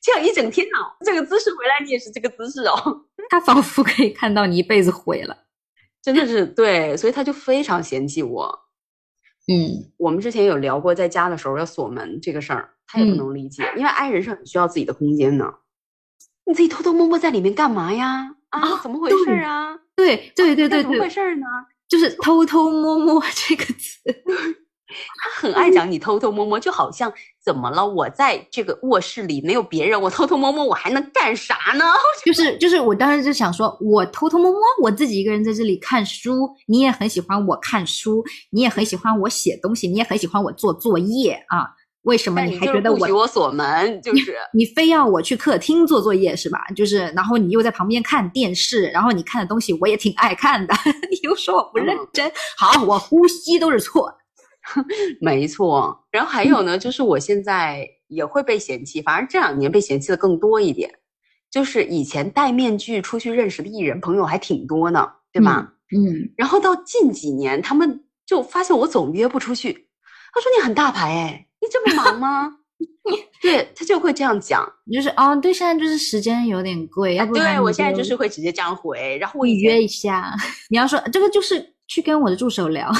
[0.00, 3.04] 这样一整天呢，这个姿势回来你也是这个姿势哦。
[3.28, 5.36] 他仿佛可以看到你一辈子毁了，
[6.02, 8.58] 真的是对，所以他就非常嫌弃我。
[9.52, 15.58] 嗯，我们之前有聊过在家的时候要锁门这个事儿，他也不能理解，因为爱人是很需要自己的空间的。
[16.46, 18.36] 你自己偷偷摸摸在里面干嘛呀？
[18.50, 19.76] 啊，怎么回事啊？
[19.96, 21.46] 对对对对对，怎么回事呢？
[21.88, 23.98] 就是偷偷摸摸 这个词。
[24.88, 27.12] 他很爱讲你偷偷摸摸，就好像
[27.44, 27.86] 怎么了？
[27.86, 31.84] 我在这个卧室里没有别人，我偷偷摸摸，我还能干啥呢？
[32.24, 41.68] 就 是就是，我当时就想说，我偷偷摸摸，我自己一个人在这里看书，你也很喜欢我看书，你也很喜欢我写东西，你也很喜欢我做作业啊？
[42.02, 44.00] 为什么你还觉得我我锁门？
[44.02, 46.58] 就是你非要我去客厅做作业是吧？
[46.74, 50.74] 就是，然后你又在旁边看电视，然后你看的东西我也挺爱看的，
[51.10, 54.12] 你又说我不认真，好，我呼吸都是错。
[55.20, 60.90] 没错，然后还有呢，就是我现在也会被嫌弃，反而这两年被嫌弃的更多一点。
[61.50, 65.72] 就是以前戴面具出去认识的艺人朋友还挺多呢，对吧？
[65.96, 66.30] 嗯。
[66.36, 69.88] 然后到近几年，他们就发现我总约不出去。
[70.34, 72.54] 他说：“你很大牌哎，你这么忙吗？”
[73.42, 80.32] 对他就会这样讲，就是哦，对，现在就是时间有点贵，要不对我现在就是会直接这样回，然后我约一下。
[80.68, 82.88] 你要说这个就是去跟我的助手聊。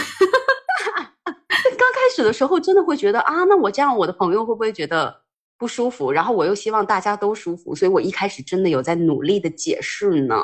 [1.78, 5.14] 刚开始的时候，真的会觉得啊，那我这样，我的朋友会不会觉得
[5.58, 6.10] 不舒服？
[6.10, 10.34] 然后我又希望大家都舒服，所以我一开始真的有在努力的解释呢。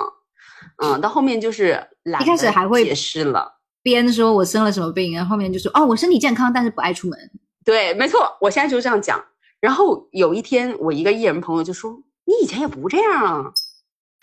[0.83, 1.83] 嗯，到后面就是
[2.21, 3.51] 一开始还会解释了，
[3.83, 7.19] 边说我生了什么病，然后后面就说哦，我身体健康，但是不爱出门。
[7.65, 9.23] 对，没错，我现在就是这样讲。
[9.61, 13.53] 然后有一天，我一个艺人朋友就说：“你以前也不这样啊。”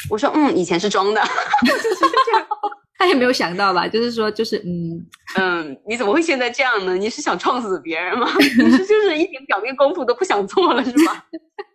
[0.09, 1.21] 我说：“嗯，以前是装的。
[1.65, 1.89] ”就是
[2.25, 2.47] 这样。
[2.97, 5.03] 他也没有想到吧，就是说，就是嗯
[5.35, 6.95] 嗯，你怎么会现在这样呢？
[6.95, 8.27] 你是想撞死别人吗？
[8.37, 11.25] 你是就是一点表面功夫都不想做了是吧？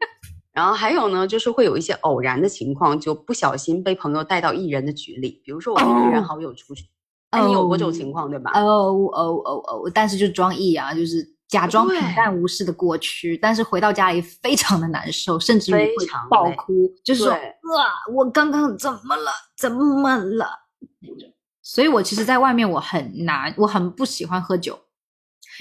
[0.55, 6.85] 然后还有呢，就是会有一些偶然的情况，就不小心被朋友带到艺人的局里，比如说我跟艺人好友出去，
[7.31, 8.53] 哎，你有过这种情况对吧？
[8.55, 17.41] 哦哦哦哦，但是就装艺啊，就是假装平淡无事的过去，但是回到家里非常的难受，甚至于会爆哭，就是说啊，
[18.13, 19.31] 我刚刚怎么了？
[19.57, 20.47] 怎么了？
[21.63, 24.79] 所以，我其实，在外面我很难，我很不喜欢喝酒，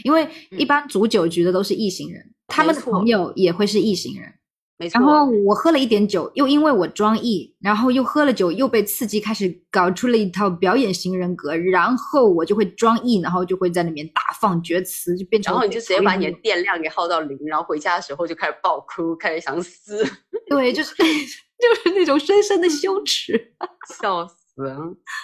[0.04, 4.35] 因为一般组酒局的都是异性人，他们的朋友也会是异性人，
[4.78, 5.00] 没错。
[5.00, 20.06] 然后我喝了一点酒，又因为我装异，然后又喝了酒，又被刺激，开始搞出了一套表演型人格，然后我就会装异，然后就会在里面大放厥词，就变成，然后你就直接把你的电量给耗到零，然后回家的时候就开始爆哭，开始想死，
[20.50, 20.94] 对，就是
[21.58, 23.54] 就是那种深深的羞耻，
[24.02, 24.36] 笑死。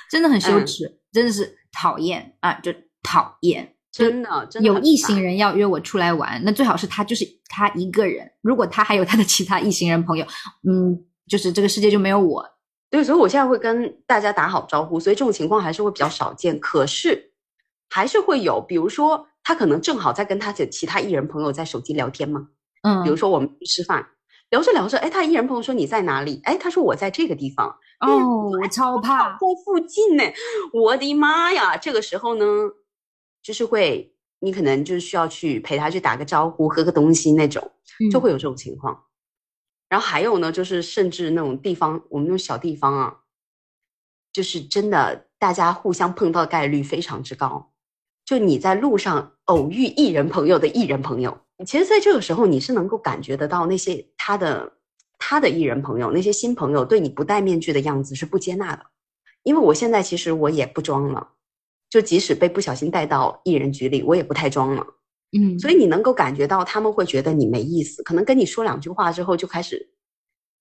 [0.10, 2.54] 真的很羞耻，真的是讨厌啊！
[2.56, 8.32] 就讨厌，真的，真的有异性人要约我出来玩，那最好是他就是他一个人。
[8.42, 10.26] 如果他还有他的其他异性人朋友，
[10.68, 12.46] 嗯，就是这个世界就没有我。
[12.90, 16.60] 对，所以我现在会跟大家打好招呼，所以这种情况还是会比较少见。
[16.60, 17.32] 可是
[17.90, 22.48] 还是会有，比如说他可能正好在跟他的其他艺人朋友在手机聊天嘛，
[22.84, 24.08] 嗯，比如说我们去吃饭。
[24.50, 26.42] 聊着聊着，哎，他艺人朋友说你在哪里？
[26.44, 27.74] 哎，他说我在这个地方。
[28.02, 30.24] 哦，我超怕在附近呢，
[30.74, 31.78] 我的妈呀！
[31.78, 32.46] 这个时候呢，
[33.42, 37.72] 就是会，你可能就是需要去陪他去打个招呼，喝个东西那种，
[38.12, 39.06] 就会有这种情况。
[39.90, 43.18] 然后还有呢，就是甚至那种地方，我们那种小地方啊，
[44.32, 47.72] 就是真的大家互相碰到概率非常之高。
[48.26, 54.74] 就你在路上偶遇艺人朋友的艺人朋友，其实在这个时候你是能够感觉得到那些他的。
[55.24, 58.84] 他的艺人朋友，那些新朋友对你不戴面具的样子是不接纳的，
[59.44, 61.34] 因为我现在其实我也不装了，
[61.92, 64.84] 就即使被不小心带到艺人局里，我也不太装了，
[65.38, 69.92] 嗯，所以你能够感觉到他们会觉得你没意思，可能跟你说两句话之后就开始，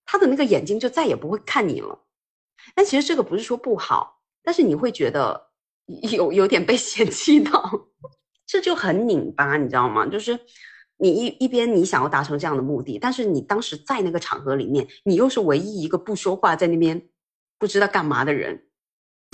[0.05, 1.99] 他的那个眼睛就再也不会看你了。
[2.75, 5.51] 但其实这个不是说不好，但是你会觉得
[6.13, 7.89] 有有点被嫌弃到，
[8.47, 10.05] 这就很拧巴，你知道吗？
[10.07, 10.39] 就是。
[11.03, 17.09] 你一一边你想要达成这样的目的，但是你当时在那个场合里面，你又是唯一一个不说话，在那边
[17.59, 18.67] 不知道干嘛的人，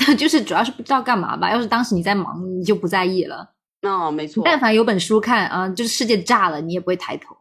[0.17, 1.51] 就是主要是不知道干嘛吧。
[1.51, 3.53] 要是当时你在忙，你就不在意了。
[3.83, 4.43] 哦，没错。
[4.45, 7.37] 但凡有本书看啊，就是世界炸了，你也不会抬头。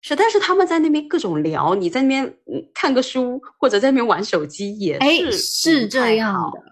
[0.00, 2.36] 是，但是他们在那边各种聊，你在那边
[2.72, 6.62] 看个书或者在那边玩手机也是是这样的。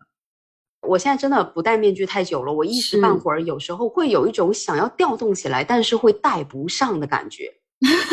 [0.89, 7.53] 我现在真的不戴面具太久了，我一时半会儿有时候会有一种想要调动起来，但是会戴不上的感觉。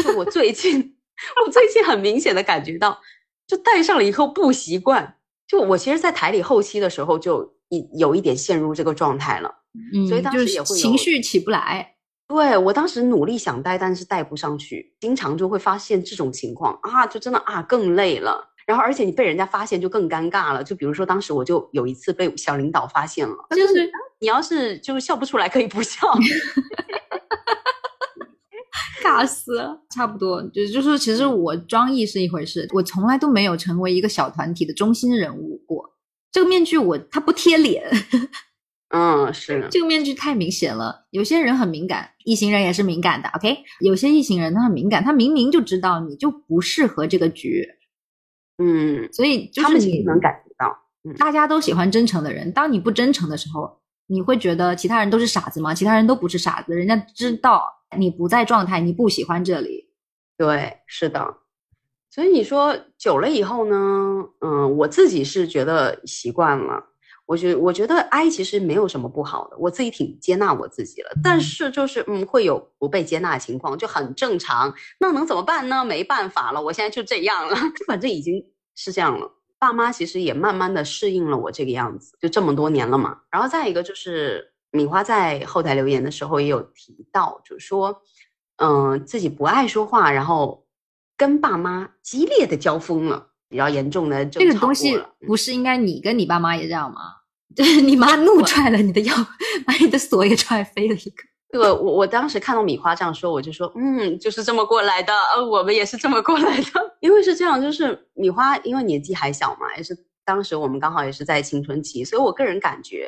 [0.04, 0.96] 就我最近，
[1.46, 3.00] 我最近很明显的感觉到，
[3.46, 5.18] 就戴上了以后不习惯。
[5.48, 9.54] 就我其实，在台里后期的时候，就一有一点陷入这个状态了。
[9.94, 11.96] 嗯，所以当时也会情绪起不来。
[12.28, 18.50] 对我当时努力想带，但是带不上去，经常就会发现这种情况啊，就真的啊更累了。
[18.66, 20.64] 然后，而且你被人家发现就更尴尬了。
[20.64, 26.08] 就比如说，当时我就有一次被小领导发现了，就是你要是就是笑不出来，可以不笑，
[29.04, 29.80] 尬死了。
[29.90, 35.92] 差不多，就就是其实我装艺是一回事，我从来都没有成为一个小团体的中心人物过。
[36.32, 37.84] 这个面具我它不贴脸，
[38.90, 41.06] 嗯， 是这个面具太明显了。
[41.12, 43.30] 有些人很敏感，异行人也是敏感的。
[43.30, 47.68] OK，有些异行人他很敏感，他明明就知道你就不适合这个局。
[48.58, 50.76] 嗯，所以就是你能感觉到，
[51.18, 52.52] 大家都喜欢真诚的人。
[52.52, 55.74] 当你不真诚的时候，你会觉得其他人都是傻子吗？
[55.74, 57.64] 其他人都不是傻子，人家知道
[57.98, 59.90] 你不在状态，你不喜欢这里。
[60.38, 61.38] 对，是的。
[62.10, 63.76] 所以你说久了以后呢，
[64.42, 66.84] 嗯，我自己是觉得习惯了。
[67.26, 71.12] 我觉我觉得 I 其实没有什么不好的，我自己挺接纳我自己了。
[71.24, 74.74] 但是就是嗯，会有不被接纳的情况，就很正常。
[75.00, 75.86] 那能怎么办呢？
[75.86, 77.56] 没办法了，我现在就这样了，
[77.88, 79.32] 反正已经是这样了。
[79.58, 83.22] 爸妈其实也慢慢的适应了我这个样子，就这么多年了嘛。
[83.32, 88.02] 然后再一个就是米花在后台留言的时候也有提到，就是说，
[88.58, 90.66] 嗯，自己不爱说话，然后
[91.16, 93.30] 跟爸妈激烈的交锋了。
[93.50, 97.02] 比较严重的这个东西，不是应该你跟你爸妈也这样吗？
[97.56, 99.14] 对 你妈怒踹了你的腰，
[99.64, 101.24] 把你的锁也踹飞了一个。
[101.52, 105.14] 对，我我当时看到米花这样说，我就说，嗯，就是这么过来的。
[105.36, 106.66] 呃，我们也是这么过来的。
[107.00, 113.08] 因为是这样，就是米花因为年纪还小嘛，也是当时我们刚好也是在青春期，所以我个人感觉，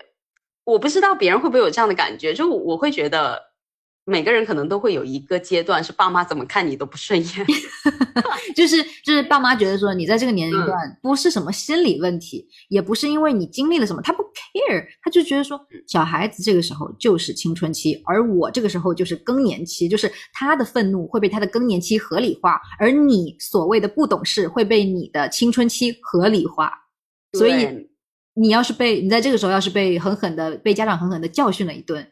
[0.65, 3.56] 我不知道别人会不会有这样的感觉，就我会觉得。
[4.08, 7.45] 每个人可能都会有一个阶段，是爸妈怎么看你都不顺眼，
[8.56, 26.71] 就是就是爸妈觉得说你在这个年龄段不是什么心理问题，也不是因为你经历了什么，他不 care，他就觉得说小孩子这个时候就是青春期，而我这个时候就是更年期，就是他的愤怒会被他的更年期合理化，而你所谓的不懂事会被你的青春期合理化，
[27.34, 27.89] 所以
[28.36, 32.08] 你要是被你在这个时候要是被狠狠的被家长狠狠的教训了一顿。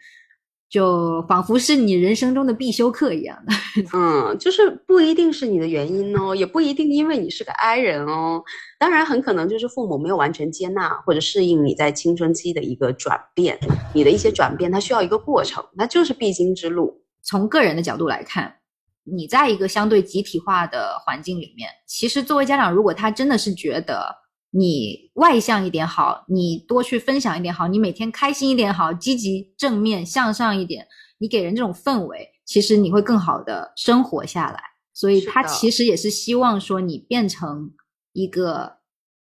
[0.70, 3.54] 就仿佛是你人生中的必修课一样的，
[3.94, 8.42] 嗯，就是不一定是你的原因哦，也不一定因为你是个 I 人哦，
[8.80, 13.60] 当然很可能就是父母没有完全接纳或者适应你在青春期的一个转变，
[13.94, 17.04] 你的一些转变它需要一个过程，那就是必经之路。
[17.22, 18.56] 从个人的角度来看，
[19.04, 24.23] 你在一个相对集体化的环境里面，其实作为家长，如果他真的是觉得。
[24.56, 30.88] 你外向一点好，你多去分享一点好，你每天开心一点好，积极正面向上一点，
[31.18, 34.62] 你给人这种氛围，其实你会更好的生活下来。
[34.94, 37.72] 所以他其实也是希望说你变成
[38.12, 38.78] 一个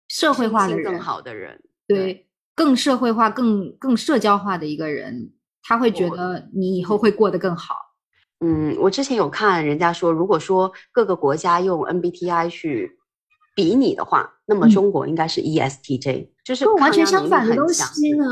[0.07, 7.73] 社会化的人，更好的人，对，更社会化、更更社交化的一个人，他会觉得你以后会过得更好。
[8.41, 12.99] 嗯，我之前有看人家说，如果说各个国家用 MBTI 去。
[13.55, 18.25] 比你的话，那么中国应该是 ESTJ，就是完全相反的东西呢。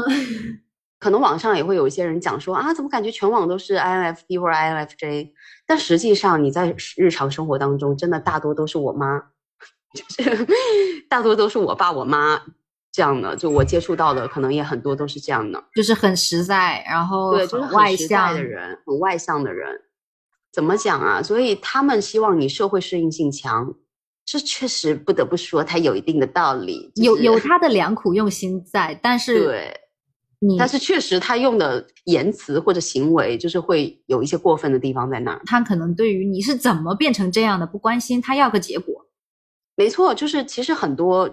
[1.00, 5.32] 可能网上也会有一些人讲说啊，怎么感觉全网都是 INFP 或者 INFJ？
[5.66, 9.20] 但实际上你在日常生活当中，真的大多都是我妈
[9.96, 10.48] 就是
[11.10, 12.40] 大多都是我爸我妈
[12.92, 19.82] 这样的，就我接触到的可能也很多都是这样的，就是很实在，然后对，就是外实在向的人，很外向的人，
[20.54, 21.24] 怎么讲啊？
[21.24, 23.74] 所以他们希望你社会适应性强，
[24.26, 29.78] 这确实不得不说，它有一定的道理，有就是有他的良苦用心在，但 是对。
[30.44, 35.40] 你但是确实，他用的言辞或者行为，就是会有一些过分的地方在那儿。
[35.46, 39.06] 他可能对于你是怎么变成这样的不关心，他要个结果。
[39.76, 41.30] 没错，就是其实很多，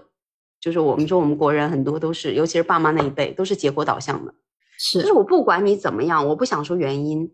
[0.61, 4.35] 就是我们说我们国人很多都是，尤其是爸妈那一辈，都是结果导向的。
[4.79, 7.31] 是就是我不管你怎么样，我不想说原因，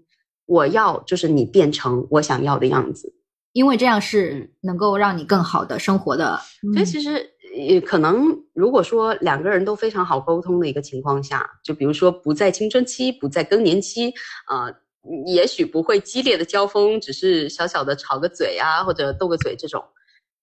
[0.47, 3.13] 我要就是你变成我想要的样子。
[3.55, 6.39] 因为这样是能够让你更好的生活的。
[6.63, 14.13] 嗯所以其实也可能，如果说两个人都非常好沟通的一个情况下，就比如说不在青春期，不在更年期，
[14.51, 14.75] 呃，
[15.27, 19.85] 也许不会激烈的交锋，只是小小的吵个嘴啊，或者斗个嘴这种。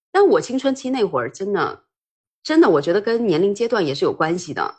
[0.09, 1.83] 但我青春期那会儿，真的，
[2.43, 4.75] 真的，我觉得跟年龄阶段也是有关系的。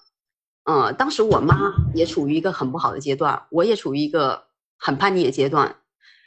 [0.64, 4.45] 呃，当时我妈也处于一个很不好的阶段，我也处于一个
[4.78, 5.76] 很叛逆的阶段。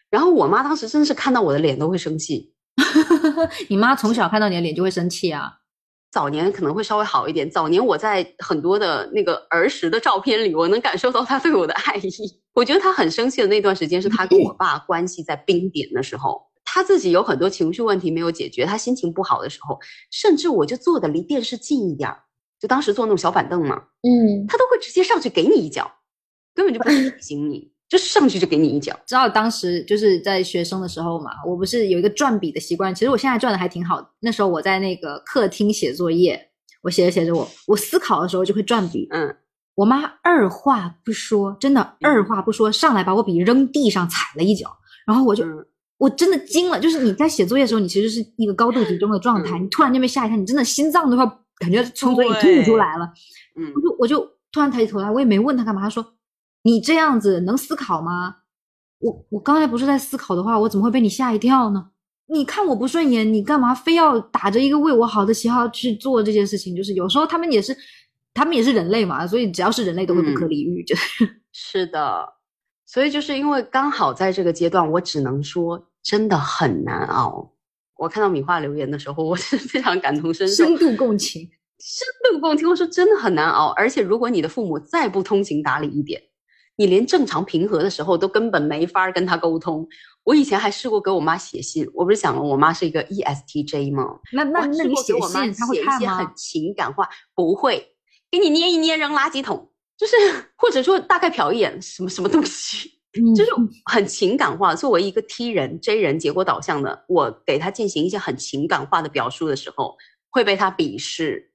[0.09, 2.53] 然后我妈当时真是看到我的脸都会生气，
[3.69, 5.51] 你妈从小看到你的脸就会生气啊。
[6.11, 7.49] 早年可能会稍微好一点。
[7.49, 12.09] 早年我在很多的那个儿时的照片里，我能感受到她对我的爱意。
[12.53, 19.77] 我觉得她很生气的那段时间是她跟我 爸关系在冰点的时候，他自己有很多情绪问题没有解决，他心情不好的时候，
[20.09, 22.17] 甚至我就坐的离电视近一点儿，
[22.61, 25.91] 就当时坐那种小板凳嘛，嗯，他都会直接上去给你一脚，
[26.55, 28.97] 根本就不提醒你，就上去就给你一脚。
[29.05, 34.05] 知道当时就是在学生的时候嘛，我不是有一个转笔的习惯，其实我现在转的还挺好。
[34.19, 36.49] 那时候我在那个客厅写作业，
[36.81, 39.07] 我写着写着我我思考的时候就会转笔。
[39.11, 39.35] 嗯，
[39.75, 44.69] 我妈二话不说，真的二话不说上来把我笔扔地上踩了一脚，
[45.07, 45.65] 然后我就、嗯
[45.97, 46.77] 我真的惊了。
[46.77, 51.25] 就是你在写作业的时候，你其实是一个高度集中的状态，嗯你突然间被吓一跳，你真的心脏都要
[51.57, 53.09] 感觉从嘴里吐出来了。
[53.57, 56.05] 嗯我就我就突然抬起头来，我也没问他干嘛，他说
[56.65, 58.37] ：“你这样子能思考吗？”
[58.99, 61.91] 我我刚才不是在思考的话，我怎么会被你吓一跳呢？
[62.27, 66.75] 你看我不顺眼，你干嘛非要打着一个为我好的旗号去做这件事情？
[66.75, 67.77] 就是有时候他们也是，
[68.33, 70.83] 他们也是人类嘛，所以只要是人类都会不可理喻。
[70.83, 72.27] 就是 是的，
[72.87, 77.53] 所以就是因为刚好在这个阶段，我只能说真的很难熬。
[77.97, 81.47] 我看到米画留言的时候，我是非常感同身受，深度共情。
[81.79, 82.67] 深度共情。
[82.67, 86.19] 我说真的很难熬，而且如果你的父母再不通情达理一点，
[86.77, 89.87] 你连正常平和的时候都根本没法儿跟他沟通。
[90.23, 94.19] 我以前还试过给我妈写信，我不是讲了我妈是一个 E ESTJ 吗？
[94.33, 96.27] 那那那你写过给我妈写会看吗一些很？
[96.35, 97.95] 情感化，不会，
[98.31, 100.15] 给你捏一捏扔垃圾桶，就是
[100.55, 103.51] 或者说大概瞟一眼什么什么东西，嗯就是
[103.85, 104.73] 很情感化。
[104.73, 109.95] 作为一个 T 人、J 人，结果导向的，我给他进行一些很情感化的表述的时候，
[110.31, 111.51] 会被他鄙视。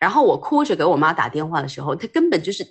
[0.00, 2.66] 然后我哭着给我妈打电话的时候，他根本就是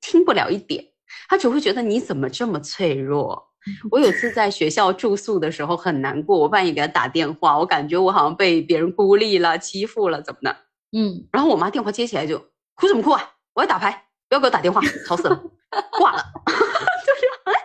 [0.00, 0.84] 听不了一点，
[1.28, 3.50] 他只会觉得你怎么这么脆弱。
[3.90, 10.56] 我有次在学校住宿的时候很难过，我半夜给他打电话，我感觉我好像被别人孤立了、欺负了，怎么的？
[10.92, 12.38] 嗯，然后我妈电话接起来就
[12.74, 13.22] 哭什么哭啊？
[13.54, 15.42] 我要打牌，不要给我打电话，吵死了，
[15.98, 16.22] 挂了。
[16.46, 17.58] 就是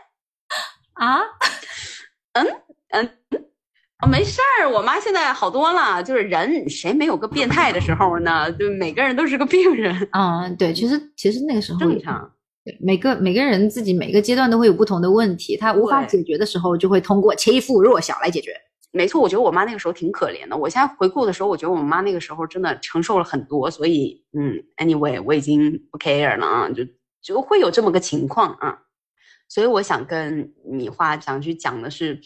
[0.94, 1.20] 啊，
[2.34, 2.48] 嗯
[2.92, 6.02] 嗯，没事儿，我妈现在好多了。
[6.02, 8.50] 就是人谁没有个变态的时候呢？
[8.54, 12.32] 就每个人都是个病人，嗯，对，其实其实那个时候正常。
[12.66, 18.52] 对，每个每个人自己每个阶段都会有不同的问题，他无法解决的时候，就会通过欺负弱小来解决。
[18.92, 20.58] 没错，我觉得我妈那个时候挺可怜的。
[20.58, 26.84] 我现在回顾的时候，我觉得我妈那个时候真的承受了很多，所以嗯，anyway，我已经不 care 了啊，就
[27.22, 28.80] 就会有这么个情况啊。
[29.48, 32.20] 所以我想跟米花想去讲的是，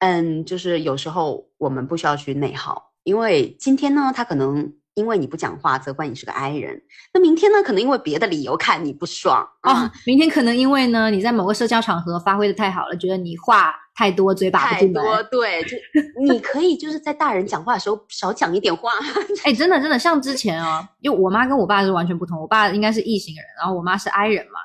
[0.00, 6.82] 嗯，就是有时候我们不需要去内耗，因为今天呢，他可能因为你不讲话责怪你是个 I 人，
[7.12, 9.84] 那明天呢，可能因为别的理由看你不爽啊。
[9.84, 15.02] 哦，明天可能因为呢你在某个社交场合发挥的太好了，觉得你话太多，嘴巴不太进门。
[15.04, 15.76] 多，对，就
[16.26, 18.90] 你可以就是在大人讲话的时候少讲一点话。
[19.44, 24.60] 哎，真的真的，像之前啊，就我妈跟我爸是完全不同，我爸应该是异型人，然后我妈是 I 人嘛。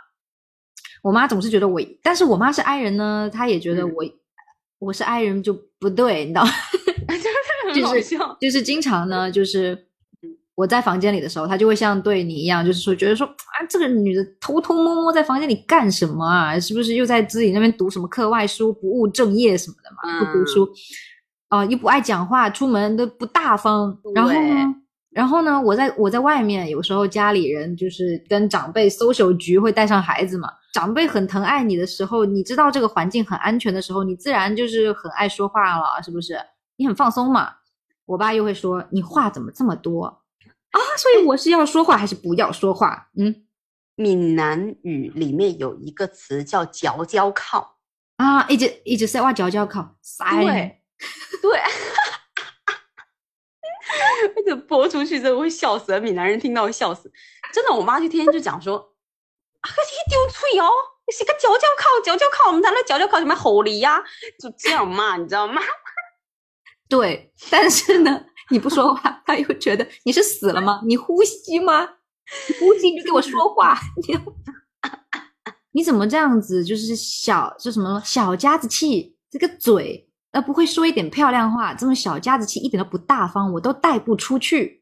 [1.02, 4.06] 我妈总是觉得我，但是我妈是 I 人呢，她也觉得嗯我、
[4.80, 6.52] 我是 I 人就不对，你知道吗？
[7.76, 8.18] 就是。
[8.40, 9.88] 就是经常呢，就是
[10.62, 16.59] 我在房间里的时候，他就会像对你一样，就是说觉得说啊，这个女的偷偷摸摸在房间里干什么啊？
[16.59, 20.20] 是不是又在自己那边读什么课外书，不务正业什么的嘛？
[20.20, 20.70] 不读书，
[21.49, 23.97] 啊、又不爱讲话，出门都不大方。
[24.14, 24.76] 然后呢，
[25.09, 30.47] 然后呢，我在我在外面，有时候家里人就是跟长辈 social 局会带上孩子嘛。
[30.74, 36.38] 长辈很疼爱你的时候，你知道这个环境很安全的时候，你自然就是很爱说话了，是不是？
[36.78, 37.49] 你很放松嘛。
[38.05, 40.20] 我爸又会说你话怎么这么多
[40.72, 40.80] 啊？
[40.97, 43.09] 所以我是要说话还是不要说话？
[43.17, 43.47] 嗯，
[43.95, 47.78] 闽南语里面有一个词叫“嚼嚼靠
[48.17, 49.95] 啊， 一直一直在哇嚼嚼靠，”，
[50.41, 50.82] 对
[51.41, 51.59] 对，
[54.36, 57.11] 而且播出去之后会笑死，闽南人听到会笑死。
[57.53, 60.69] 真的，我妈就天天就讲说啊，一丢脆哦，
[61.05, 64.01] 你是个嚼嚼靠，嚼嚼靠，我们在那嚼嚼靠什么吼狸呀？
[64.39, 65.61] 就这样骂，你知道吗？
[66.88, 70.82] 对，但是呢，你不说话，他又觉得你是死了吗？
[70.86, 71.88] 你呼吸吗？
[72.47, 73.78] 你呼吸你就给我说话，
[74.08, 74.20] 你
[75.74, 76.64] 你怎么这样子？
[76.64, 84.81] 就是小，就什么小家子气，这个嘴，呃，不会说一点漂亮话，这种小家子气一点都不大方，我都带不出去。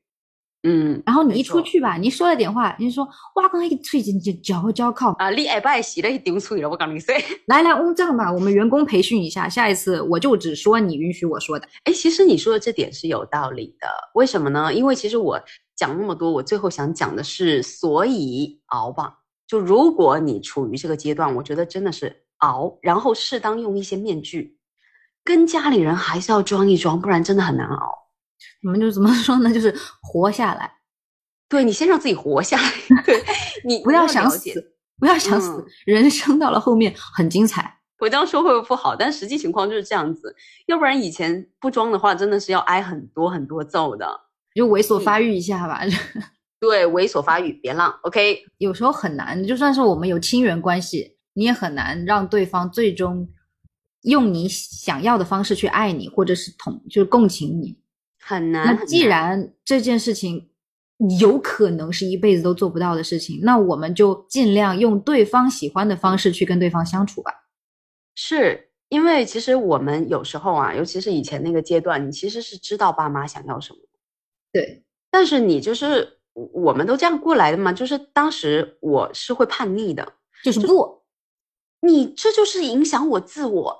[0.63, 7.15] 嗯，然后你一出去吧，你说了点话，你说哇，刚才一吹进去脚脚靠啊，你爱不爱洗了一丢吹了，我跟你说。
[7.45, 11.65] 来来，我们这样吧，我们员工培训一下，下一次我就只说你允许我说的。
[11.85, 14.73] 哎，其实你说的这点是有道理的，为什么呢？
[14.73, 15.41] 因为其实我
[15.77, 19.13] 讲那么多，我最后想讲的是，所以熬吧。
[19.47, 24.57] 就如果你处于这个阶段，我觉得真的是熬，然后适当用一些面具，
[25.23, 28.08] 跟家里人还是要装一装，不然真的很难熬。
[28.63, 29.53] 我们就怎么 说呢？
[29.53, 30.71] 就是活下来，
[31.47, 32.71] 对你先让自己活下来，
[33.05, 33.23] 对
[33.65, 35.65] 你不要想死，不要想死。
[35.85, 37.77] 人生到了后面很精彩。
[37.99, 38.95] 我这样说会不会不好？
[38.95, 40.33] 但实际情况就是这样子。
[40.67, 44.07] 要不然以前不装的话，真的是要挨很多很多揍的。
[44.55, 45.81] 就猥琐发育一下吧。
[46.61, 47.93] 对，猥琐发育，别浪。
[48.03, 53.29] OK，有时候很难，就算是我们有亲缘关系，你也很难让对方最终
[54.03, 57.77] 用你想要的方式去爱你，或者是同就是共情你。
[58.29, 58.75] 很难。
[58.75, 60.51] 那既然这件事情
[61.19, 67.33] 有可能是一辈子都做不到的事情，那我们就尽量用对方喜欢的方式去跟对方相处吧。
[68.13, 73.79] 是因为其实我们有时候啊，尤其是以前那个阶段，你其实是知道爸妈想要什么。
[74.53, 74.83] 对。
[75.09, 80.13] 但是你就是我们都这样过来的嘛，就是当时我是会叛逆的，
[80.43, 81.01] 就是不，
[81.81, 83.75] 你这就是影响我自我，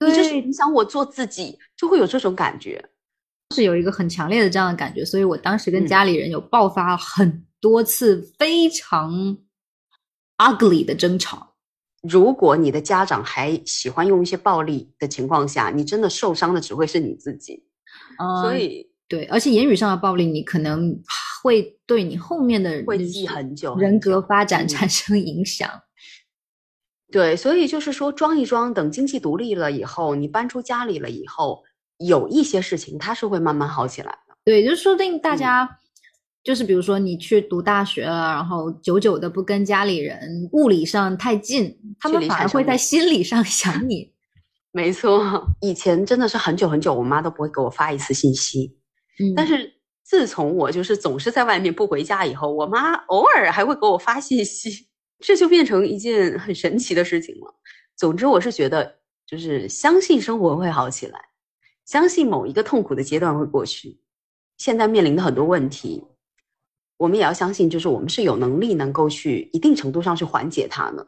[0.00, 2.84] 你就是影响我做自己，就会有这种感觉。
[3.54, 9.38] 是有一个很强烈的这样的感觉，所以我当时跟家里人有爆发很多次非常
[10.38, 11.54] ugly 的争吵。
[12.02, 17.64] 如果你的家长还喜欢用一些暴力的情况下，你真的受伤的只会是你自己。
[18.42, 21.00] 所以，对，而且言语上的暴力，你可能
[21.42, 25.70] 会对你后面的会记很久，人格发展产生影响。
[27.10, 31.62] 对，所以就是说，装一装，等经济独立了以后，你搬出家里了以后。
[31.98, 35.78] 有一些事情它是会慢慢好起来的，对，就说不定大家
[36.42, 44.12] 就是比如说你去读大学了，然后久久的不跟家里人物理上太近，他们反而会在心理上 想你。
[44.72, 48.76] 没错，以前真的是很久很久，我妈都不会给我发一次信息。
[49.20, 49.72] 嗯，但是
[50.02, 54.88] 自从我就是总是在外面不回家以后，我妈偶尔还会给我发信息，
[55.20, 57.54] 这就变成一件很神奇的事情了。
[57.96, 61.20] 总之，我是觉得就是相信生活会好起来。
[61.84, 64.00] 相信某一个痛苦的阶段会过去，
[64.56, 66.04] 现在面临的很多问题，
[66.96, 71.06] 我们也要相信，就是我们是有能力能够去一定程度上去缓解它的，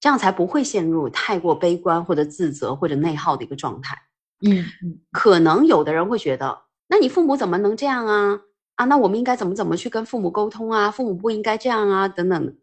[0.00, 3.96] 这样才不会陷入太过悲观或者自责或者内耗的一个状态。
[4.44, 4.64] 嗯，
[5.12, 8.40] 可能有的人会觉得，那你父母怎么能这样啊？
[8.74, 10.90] 啊，那我们应该怎么怎么去跟父母沟通啊？
[10.90, 12.56] 父母不应该这样啊，等等。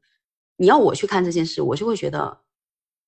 [0.58, 2.42] 你要我去看这件事，我就会觉得，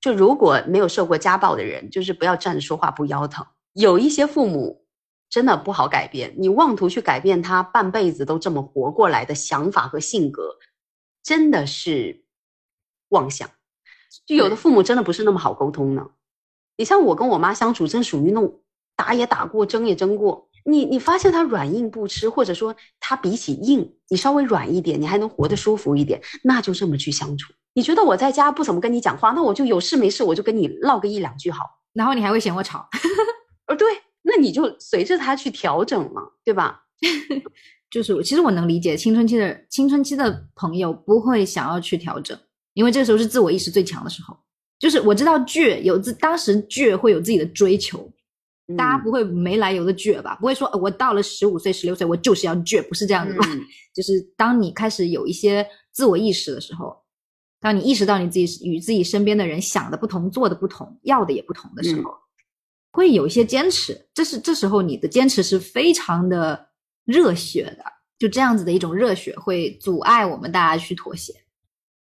[0.02, 3.46] 就如果没有受过家暴的人，就是不要站着说话不腰疼。
[3.76, 4.86] 有一些父母
[5.30, 10.56] 真的不好改变，你妄图去改变他半辈子都这么活过来的想法和性格，
[11.22, 12.24] 真的是
[13.10, 13.50] 妄想。
[14.26, 16.08] 就有的父母真的不是那么好沟通呢。
[16.78, 18.62] 你像我跟我妈相处，真属于那种
[18.96, 20.48] 打也打过，争也争过。
[20.64, 27.54] 你你发现他软硬不吃，或者说他比起硬，你稍微软一点，你还能活得舒服一点，那就这么去相处。
[27.74, 31.60] 你觉得我在家不怎么跟你讲话，那我就有事没事我就跟你唠个一两句好，
[31.92, 32.88] 然后你还会嫌我吵。
[33.68, 33.88] 哦，对，
[34.22, 36.84] 那你就随着他去调整嘛，对吧？
[37.90, 42.38] 就是其实我能理解青春期的青春期的朋友不会想要去调整，
[42.74, 44.38] 因为这个时候是自我意识最强的时候。
[44.78, 48.12] 就是我知道倔有自当时倔会有自己的追求，
[48.78, 50.36] 大家不会没来由的倔吧？
[50.36, 53.48] 不会说我到了十五岁、十六岁我就是要倔，不是这样子吧？
[53.96, 56.94] 就是当你开始有一些自我意识的时候，
[57.62, 62.12] 当你意识到你自己与自己身边的人想的不同、做的不同、要的也不同的时候。
[62.96, 66.70] 会有一些坚持，这是这时候你的坚持是非常的
[67.04, 67.84] 热血的，
[68.18, 71.34] 就这样子的一种热血会阻碍我们大家去妥协。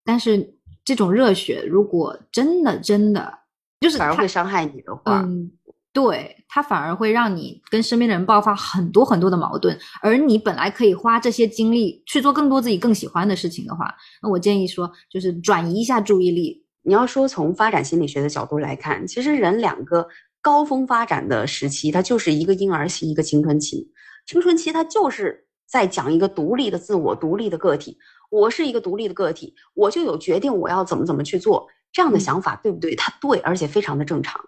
[0.05, 3.39] 但是这种热血如果真的真的
[3.81, 5.51] 就是反而会伤害你的话，嗯，
[5.91, 16.61] 对它反而会让你跟身边的人爆发很多很多的矛盾，而你本来可以花这些精力去做更多自己更喜欢的事情的话，那我建议说，就是转移一下注意力。
[16.85, 20.05] 你要说从发展心理学的角度来看，其实人两个
[20.43, 23.89] 高峰发展的时期，它就是一个婴儿期，一个青春期。
[24.27, 27.97] 青春期它就是在讲一个独立的自我、独立的个体。
[28.29, 32.93] 我是一个独立的个体，我就有决定我要怎么怎么去做这样的想法，对不对？
[32.93, 34.43] 它对，而且非常的正常。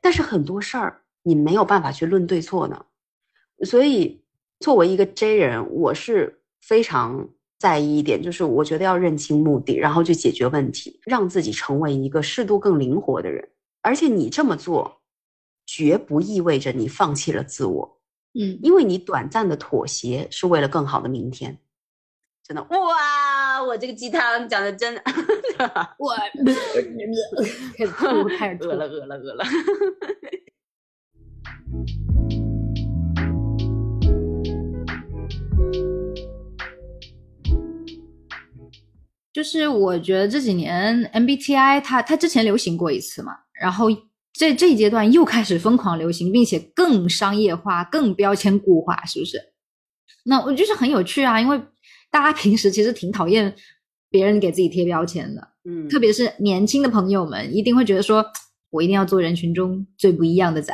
[0.00, 2.84] 但是很多事儿你没有办法去论对错呢，
[3.64, 4.22] 所以
[4.60, 7.28] 作为一个 J 人，我是非常
[7.58, 13.48] 在意一点，就是我觉得要认清目的，然后去解决问题，让自己成为一个适度更灵活的人。
[13.80, 15.00] 而且你这么做，
[15.66, 17.98] 绝不意味着你放弃了自我，
[18.34, 21.58] 嗯，因为你短暂的妥协是为了更好的明天。
[22.46, 23.62] 真的哇！
[23.62, 25.02] 我这个鸡汤讲的真的，
[25.98, 26.14] 我
[27.74, 29.44] 开始吐，开 始饿了，饿了，饿了。
[39.32, 43.86] 就是我觉得这几年 MBTI 它它之前流行过一次嘛，然后
[44.34, 49.40] 这这一阶段又开始疯狂流行，并且更商业化、更标签固化，是不是？
[50.24, 51.58] 那我就是很有趣啊，因为。
[52.10, 53.52] 大家平时其实挺讨厌
[54.08, 58.24] 别人给自己贴标签的，嗯，特别是年轻的朋友们，一定会觉得说，
[58.70, 60.72] 我一定要做人群中最不一样的仔，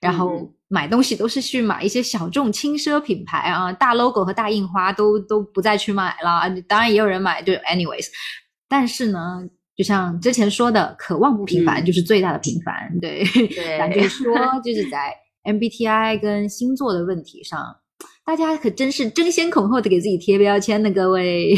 [0.00, 6.50] 然后买东西都是去买一些小众轻奢品牌啊，大 logo 和大印花都都不再去买了。
[6.66, 8.08] 当然也有人买，就 anyways，
[8.68, 13.24] 但是呢，就像之前说的，渴望不平凡就是最大的平凡，对，
[13.78, 15.12] 咱就说 就是在
[15.44, 17.76] MBTI 跟星座的问题上。
[18.24, 21.54] 大家可真是争先恐后的给自己贴标签的，各位，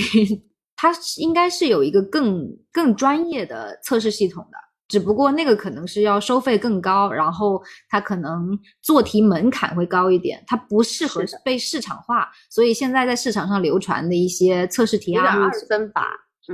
[0.74, 4.58] 它应该是有一个更更专业的测试系统的，
[4.88, 16.08] 只不过那个可能是要收费更高，然后它可能做题门槛会高一点，它不适合被市场化，所以现在在市场上流传的一些测试题啊，二分法，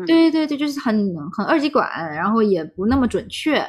[0.07, 3.64] 对对对，就是很很二极管，然后也不那么准确。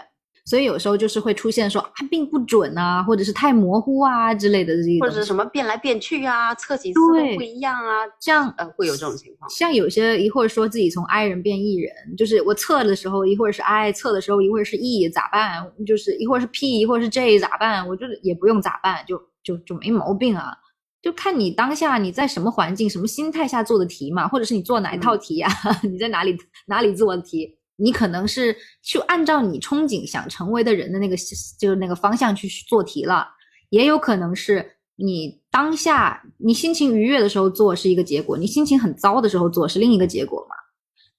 [0.46, 9.50] 所以有时候就是会出现说啊并不准啊，或者是太模糊啊之类的这些，或者什么变来变去啊，测几次都不一样啊，这样呃会有这种情况。
[9.50, 15.66] 像有些一会儿说自己从 I 人变 E 人，就是我测的时候一会儿是 I，测的时候一会儿是 E，咋办？
[15.88, 17.88] 就是一会儿是 P，一会儿是 J，咋办？
[17.88, 20.52] 我就是也不用咋办，就就就没毛病啊，
[21.04, 25.50] 就看你当下你在什么环境、什么心态下做的题嘛，或者是你做哪一套题呀？
[25.84, 26.36] 你在哪里
[26.66, 27.56] 哪里做的题？
[27.76, 31.16] 你可能是去按照你憧憬想成为的人的那个
[31.60, 33.28] 就是那个方向去做题了，
[33.70, 40.56] 也有可能是你当下你心情愉悦的时候做是一个结果，你心情很糟的时候做是另一个结果嘛？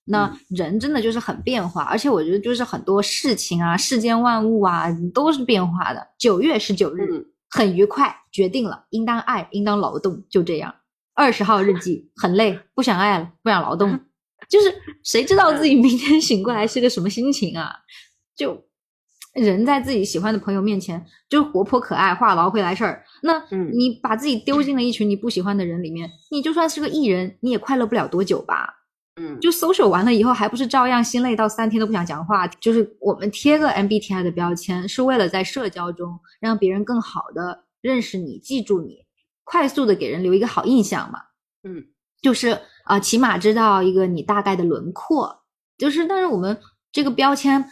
[0.07, 6.07] 那人真的就是很变化，而且我觉得就是很多事情啊、世间万物啊都是变化的。
[6.19, 10.75] 九月十九日很愉快，决定了应当爱，应当劳动，就这样。
[11.15, 14.01] 二十号日记很累，不想爱了，不想劳动。
[14.51, 14.75] 就是
[15.05, 17.73] 谁知道自己明天醒过来是个什么心情啊？
[18.35, 18.61] 就
[19.35, 23.05] 人在自己喜欢的朋友面前，就活泼可爱，话痨会来事儿。
[23.23, 23.41] 那
[23.73, 28.84] 你把自己丢进了一群你不喜欢的人里面，你就算是个艺人，你也快乐不了多久吧？
[29.21, 32.47] 嗯，就搜索完了以后，还不是照样心累到三天都不想讲话？
[32.47, 39.05] 就是我们贴个 MBTI 的标签，是为了在社交中让别人更好的认识你、记住你，
[39.45, 41.21] 快速的给人留一个好印象嘛？
[41.63, 41.87] 嗯，
[42.23, 42.61] 就是。
[42.85, 45.43] 啊，起码知道一个你大概的轮廓，
[45.79, 46.61] 就是，但是我们
[46.93, 47.65] 这个标签，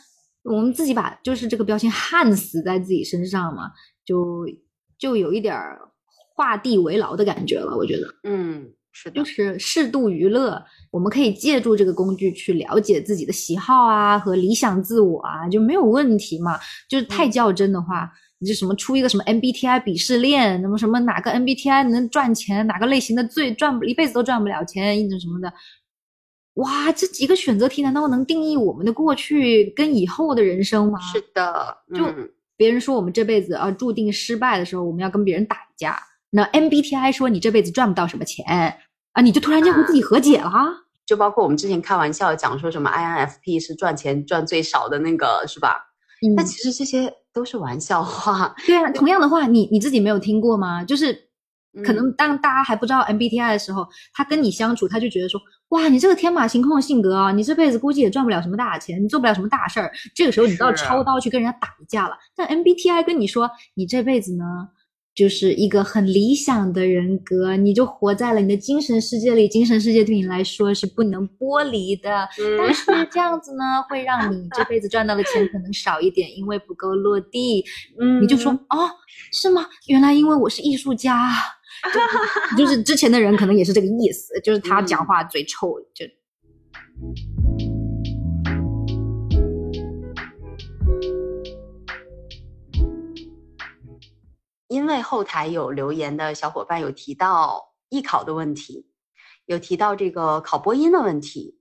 [0.43, 3.72] 我们自己把就是这个标签焊死在自己身上嘛，
[4.07, 4.47] 就
[4.97, 5.55] 就有一点
[6.34, 7.76] 画地为牢的感觉了。
[7.76, 16.59] 我觉得，嗯，是的，就是适度娱乐，我们可以借助这个工具去了解自己的喜好啊和理想自我啊，就没有问题嘛。
[16.88, 18.12] 就是太较真的话。
[18.38, 25.55] 你就什么出一个什么 MBTI 鄙视链，什么什么哪个 MBTI 能赚钱，哪个类型的最赚不一辈子都赚不了钱，一种什么的，
[26.55, 30.99] 哇，这几个选择题难道能定义我们的过去跟以后的人生吗？
[30.99, 32.05] 是的，就
[32.57, 35.97] 别人说我们这辈子啊注定失败的时候，我们要跟别人打一架。
[36.33, 38.45] 那 MBTI 说你这辈子赚不到什么钱
[39.12, 40.51] 啊，你就突然间和自己和解了。
[41.07, 45.76] 就包括我们之前开玩笑讲说什么 INFP 是赚钱赚最少的那个，是吧？
[46.37, 47.14] 但其实这些。
[47.35, 50.85] 都是玩笑话，对啊，同样的话，你你自己没有听过吗？
[50.85, 51.18] 就是
[51.83, 59.91] 可能当大家还不知道 MBTI 的时候，他跟你相处，他就觉得说，哇，你这个天马行空的性格啊，你这辈子估计也赚不了什么大钱，你做不了什么大事儿。
[60.14, 62.14] 这个时候你都要抄刀去跟人家打一架了。
[62.37, 64.45] 但 MBTI 跟你说，你这辈子呢，
[65.14, 72.28] 就是一个很理想的人格，你就活在了你的精神世界里，精神世界对你来说是不能剥离的。
[72.58, 77.64] 但是这样子呢，会让你这辈子赚到的钱可能少一点，因为不够落地。
[78.00, 78.90] 嗯，你就说哦，
[79.32, 79.66] 是吗？
[79.88, 81.30] 原来因为我是艺术家，
[82.56, 86.06] 就就是之前的人可能也是这个意思，就是他讲话嘴臭就。
[94.73, 98.87] 因为后台有留言的小伙伴有提到艺考的问题，
[99.45, 101.59] 有提到这个考播音的问题，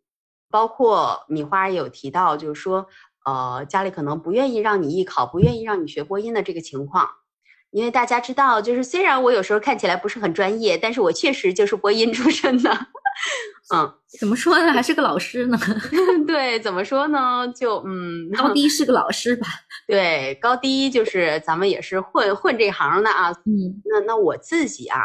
[0.50, 2.88] 包括米花也有提到，就是说，
[3.26, 7.10] 呃，家里可能不愿意让你艺考，不愿意让你学播音的这个情况。
[7.72, 12.70] 因为大家知道，就是虽然我有时候看起来不是很专业，但是我确实就是播音出身的。
[13.74, 14.72] 嗯，怎么说呢？
[14.74, 15.58] 还是个老师呢？
[16.28, 17.48] 对，怎么说呢？
[17.56, 19.48] 就嗯，高低是个老师吧。
[19.88, 23.32] 对，高低就是咱们也是混混这行的啊。
[23.46, 25.00] 嗯，那那我自己啊，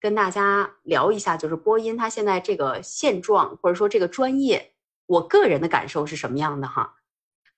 [0.00, 4.72] 跟大家聊一下，就是播音它现在这个现状，或者说这个专业，
[5.06, 6.94] 我个人的感受是什么样的哈？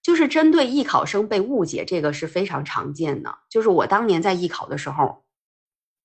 [0.03, 3.35] 就是针对艺考生被误解，这个是非常常见的。
[3.51, 5.25] 就是我当年在艺考的时候，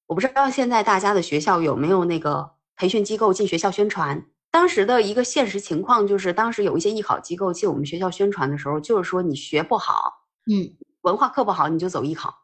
[0.08, 4.26] 我不知道现在大家的学校有没有那个培训机构进学校宣传。
[4.49, 12.36] 当时的一个现实情况就是，当时有一些艺考机构进我们学校宣传的时候，就是说你学不好，嗯，文化课不好，你就走艺考，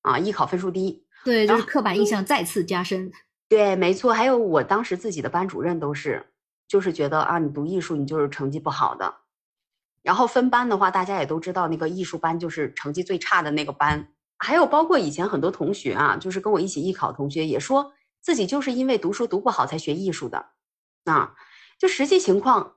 [0.00, 3.12] 啊，艺考分数低，对，就是刻板印象再次加深。
[3.48, 4.14] 对，没错。
[4.14, 6.26] 还有我当时自己的班主任都是，
[6.66, 9.14] 就是觉得啊，你读艺术你就是成绩不好的。
[10.02, 14.08] 然后分班的话，大家也都知道，那个艺术班就是成绩最差的那个班。
[14.38, 17.92] 还有包括以前很多同学啊，就是跟我一起艺考同学，也说
[18.22, 20.46] 自己就是因为读书读不好才学艺术的。
[21.04, 21.34] 啊，
[21.78, 22.76] 就实际情况，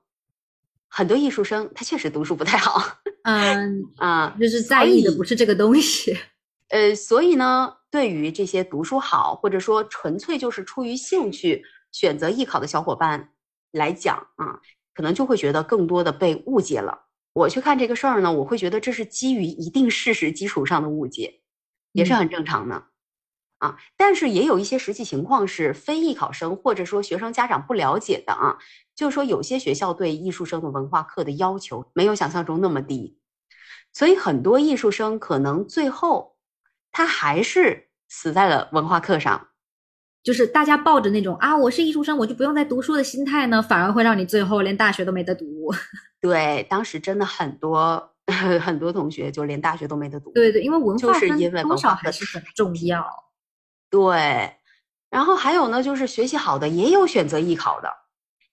[0.89, 2.81] 很多艺术生他确实读书不太好。
[3.23, 6.17] 嗯啊，就是在意的不是这个东西。
[6.69, 13.33] 呃，所以呢，对于这些读书好，或者说纯粹就是出于兴趣选择艺考的小伙伴
[13.71, 14.59] 来讲啊，
[14.95, 17.05] 可能就会觉得更多的被误解了。
[17.33, 21.41] 我去看这个事儿呢，我会觉得这是基于一定事实基础上的误解，
[21.91, 22.83] 也是很正常的，
[23.59, 23.77] 啊。
[23.97, 28.57] 但是也有一些实际情况是非艺考生或者说学生家长不了解的啊，
[28.95, 33.17] 就是说有些学校对艺术生的文化课的要求没有想象中那么低，
[33.93, 36.35] 所以很多艺术生可能最后
[36.91, 39.47] 他还是死在了文化课上。
[40.23, 45.45] 就是大家抱着那种啊，我是艺术生，我就不用再读书的心态呢，反而会让你最后连大学都没得读。
[46.19, 48.11] 对，当时真的很多
[48.59, 50.31] 很多同学就连大学都没得读。
[50.31, 53.05] 对对，因为文化就是因为多少还是很重要。
[53.95, 54.57] 对，
[55.09, 57.89] 然后还有呢，就是学习好的也有选择艺考的，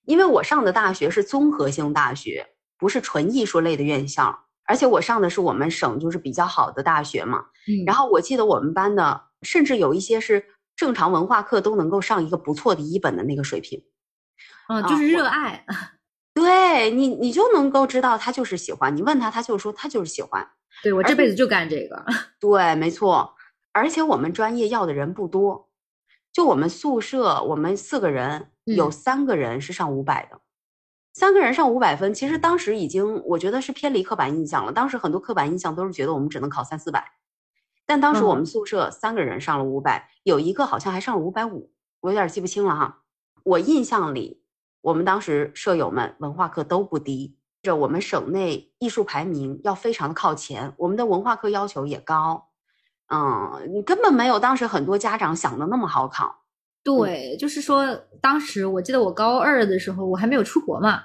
[0.05, 2.47] 因为我上的大学是综合性大学，
[2.79, 7.47] 不是纯艺术类的院校，而且我上的是我们省就是比较好的大学嘛。
[7.67, 7.83] 嗯。
[7.85, 10.45] 然后我记得我们班的，甚至有一些是
[10.77, 13.83] 正常文化课都能够上一个不错的一本的那个水平。
[14.69, 15.67] 嗯，就是热爱。
[16.35, 18.97] 对你，你就能够知道他就是喜欢。
[18.97, 20.49] 你问他，他就说他就是喜欢。
[20.85, 22.05] 对我这辈子就干这个。
[22.39, 23.35] 对，没错。
[23.73, 25.69] 而且我们专业要的人不多，
[26.33, 30.41] 就我们宿舍，我们四个人有三个人是上五百的，
[31.13, 32.13] 三个人上五百分。
[32.15, 34.73] 其实当时已经，我觉得是偏离刻板印象了。
[34.73, 37.13] 当时很多刻板印象都是觉得我们只能考三四百，
[37.87, 43.03] 但当时我们宿舍三个人上了五百，有一个好像还上了五百五，我有点记不清了哈。
[43.45, 44.41] 我印象里。
[44.83, 52.49] 我们当时舍友们文化课都不低，这我们省内艺术排名要非常的靠前，我们的文化课要求也高，
[53.09, 56.35] 嗯，你根本没有当时很多家长想的那么好考。
[56.85, 57.87] 对，就是说
[58.21, 61.01] 当时我记得我高二的时候，我还没有出国嘛，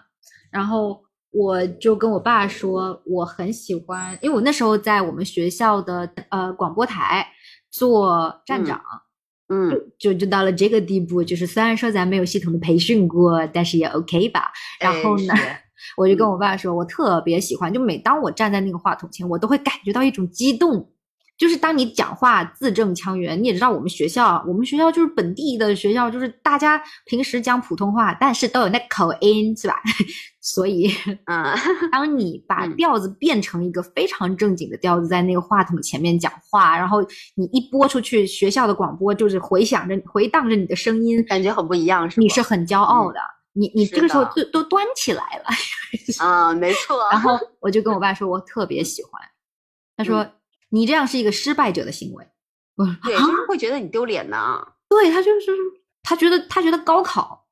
[0.51, 7.27] 然后我就跟我爸说，我很喜欢，因为我那时候在我们学校的呃广播台
[7.71, 8.81] 做站长。
[9.49, 14.51] 嗯，就就到了这个地步，就是虽然说咱没有系统的培训过，但是也 OK 吧。
[14.77, 15.33] 然后呢，
[15.95, 20.91] 我就跟我爸说，我特别喜欢，就每当我站在那个话筒前，我都会感觉到一种激动。
[21.37, 29.75] 就是当你讲话字正腔圆，你也知道我们学校，我们学校就是本地的学校，就是大家平时讲普通话，但是都有那口音，是吧？
[30.41, 30.89] 所以，
[31.25, 31.45] 嗯，
[31.91, 37.01] 当你把调子变成一个非常正经的调子，在那个话筒前面讲话，然后
[37.35, 43.19] 你一播出去，学校的广播就是回响着、回荡着你的声音，感觉很不一样，是你是很骄傲的，
[43.53, 47.07] 你你这个时候都都端起来了，啊，没错。
[47.11, 49.21] 然后我就跟我爸说，我特别喜欢，
[49.95, 50.25] 他说。
[50.69, 52.27] 你这样是一个失败者的行为，
[53.03, 54.67] 对，就是会觉得你丢脸呢。
[54.89, 55.51] 对他就是
[56.03, 57.45] 他觉得他觉得高考，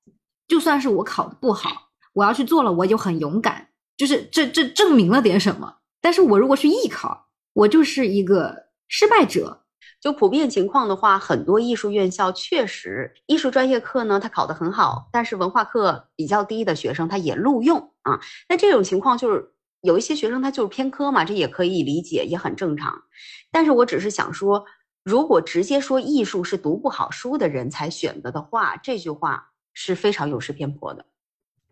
[0.48, 5.78] 就算是我考的不好，我要去做了，我就很勇敢，就是这这证明了点什么。
[6.02, 9.62] 但是我如果去艺考，我就是一个失败者。
[10.02, 18.20] 就普遍情况的话，很多艺术院校确实艺术专业课呢，他考得很好，但是文化课比较低的学生他也录用啊。
[18.48, 19.55] 那这种情况就是
[19.86, 23.04] 有一些学生他就是偏科嘛，这也可以理解，也很正常。
[23.52, 24.66] 但是我只是想说，
[25.04, 31.06] 如果直接说艺术是读不好书的人才选择的话，这句话是非常有失偏颇的。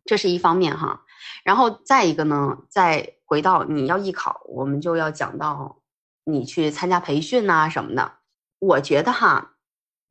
[0.06, 1.04] 这是一方面哈，
[1.44, 5.82] 然后再一个呢，再回到你要艺考，我们就要讲到
[6.24, 8.20] 你去参加培训呐什么的。
[8.60, 9.56] 我觉得哈，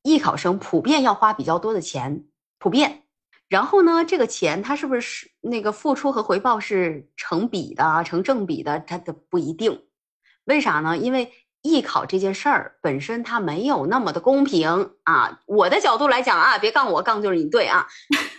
[0.02, 2.24] 艺考生普遍要花比较多的钱，
[2.58, 3.01] 普遍。
[3.52, 8.80] 然后呢，这个钱它是不是那个付出和回报是成比的、成正比的？
[8.80, 9.78] 它的不一定。
[10.44, 10.96] 为啥呢？
[10.96, 11.30] 因为
[11.60, 15.38] 艺考这件事儿本身它没有那么的公平啊。
[15.44, 17.86] 我的角度来讲啊，别杠我，杠就是你对啊。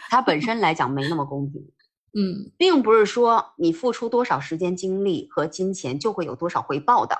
[0.09, 1.61] 它本身来讲没那么公平。
[2.17, 7.15] 嗯，并不是说你付出多少时间、精力和金钱就会有多少回报的。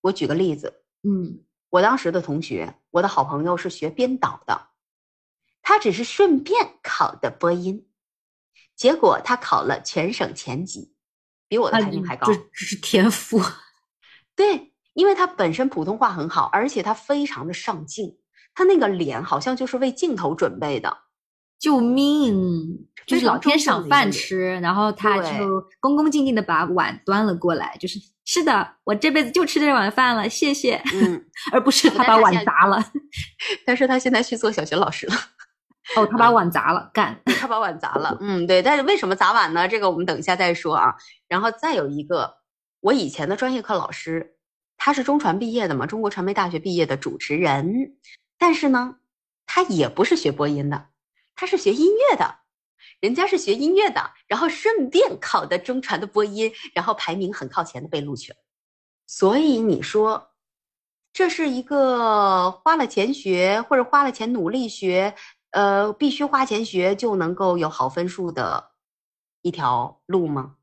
[0.00, 0.72] 我举个例子，
[1.06, 1.44] 嗯。
[1.68, 4.58] 我当时的同学，我的好朋友是学编导的，
[5.64, 7.86] 他只是顺便考的播音，
[8.76, 10.94] 结果他考了全省前几，
[11.48, 12.26] 比我的排名还高。
[12.26, 13.42] 这这是天赋。
[14.36, 18.18] 对，因为他本身普通话很好，而且他非常的上镜，
[18.54, 20.98] 他那个脸好像就是为镜头准备的。
[21.58, 22.86] 救命！
[23.06, 30.82] 就是老天赏饭吃，然后他就恭恭敬敬的把碗端了过来，就是是的，我这辈子就吃这碗饭了，谢谢。
[30.92, 32.84] 嗯， 而不是他把碗砸了。
[33.64, 35.14] 但是他现在去做小学老师了。
[35.96, 38.16] 哦，他把碗砸了，干，他把碗砸了。
[38.20, 38.62] 嗯，对。
[38.62, 39.68] 但是为什么砸碗呢？
[39.68, 40.94] 这个我们等一下再说啊。
[41.28, 42.38] 然后再有一个，
[42.80, 44.36] 我以前的专业课老师，
[44.76, 47.96] 他是中传毕业的嘛，中国传媒大学毕业的主持人，
[48.38, 48.96] 但是呢，
[49.46, 50.86] 他也不是学播音的。
[51.36, 52.36] 他是学音乐的，
[53.00, 58.38] 人家是学音乐的，然后顺便考的中传的播音，然后排名很靠前的被录取了。
[59.06, 60.30] 所以你说，
[61.12, 65.14] 这是一个花了钱学或者花了钱努力学，
[65.54, 68.72] 呃，必须花钱学就能够有好分数的
[69.40, 70.56] 一条路吗？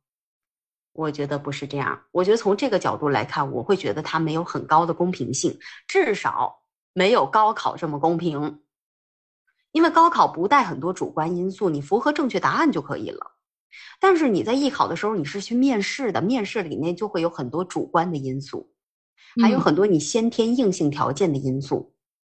[0.91, 2.03] 我觉得不是这样。
[2.11, 8.59] 我觉得从这个角度来看，我会觉得它没有很高的公平性，至少没有高考这么公平。
[9.71, 13.31] 因为高考不带很多主观因素，你符合正确答案就可以了。
[14.01, 18.73] 但是你在艺考的时候，你是去面试的，面试里面就会有很多主观的因素，
[19.41, 21.90] 还有很多你先天硬性条件的因素。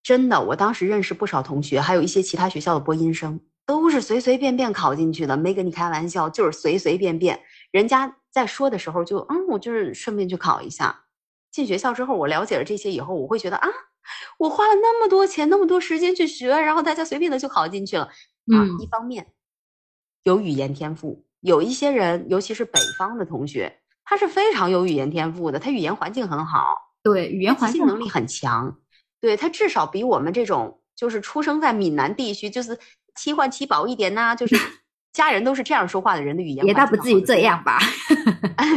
[0.08, 7.38] 真的，我当时认识不少同学，还有一些其他学校的播音生，都是随随便便考进去的，没跟你开玩笑，就是随随便便。
[7.72, 11.04] 人家在说的时候就，嗯，我就是顺便去考一下。
[11.52, 13.68] 进学校之后，我了解了这些以后，我会觉得啊。
[14.40, 18.06] 我花了那么多钱，那么多时间去学，然后大家随便的就考进去了。
[18.06, 19.28] 啊，一方面
[20.24, 26.66] 有语言天赋，有一些人，尤其是北方的同学，他是非常有语言天赋的，他语言环境很好，
[27.04, 28.80] 对，语言环境能力很强，
[29.20, 32.80] 对他至少比我们这种就是出生在闽南地区，就是
[33.16, 34.56] 七换七薄一点呐，就是
[35.14, 37.80] 家人都是这样说话的人的语言，也倒不至于这样吧。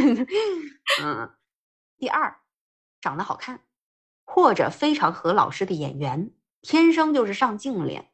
[1.03, 1.29] 嗯，
[1.97, 2.37] 第二，
[2.99, 3.61] 长得好看。
[4.23, 6.31] 或者非常合老师的眼缘，
[6.61, 8.11] 天生就是上镜脸。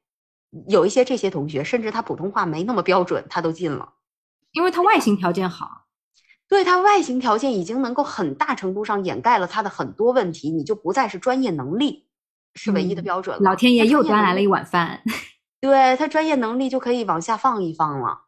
[0.67, 3.93] 有一些这些同学，甚至他普通话没那么标准，他都进了，
[4.51, 5.85] 因为他外形条件好。
[6.49, 12.06] 对他外形条件已经能够很大程度上掩盖了他的很多问题，你就不再是专业能力
[12.57, 13.41] 是唯一的标准了。
[13.41, 15.01] 老天爷又端来了一碗饭，
[15.61, 18.23] 对他专业能力就可以往下放一放了。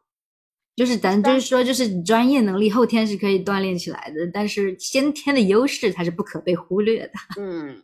[0.76, 7.12] 就是咱就是说，就是专业能力后天是可以锻炼起来的，但是先天的优势它是不可被忽略的。
[7.38, 7.82] 嗯，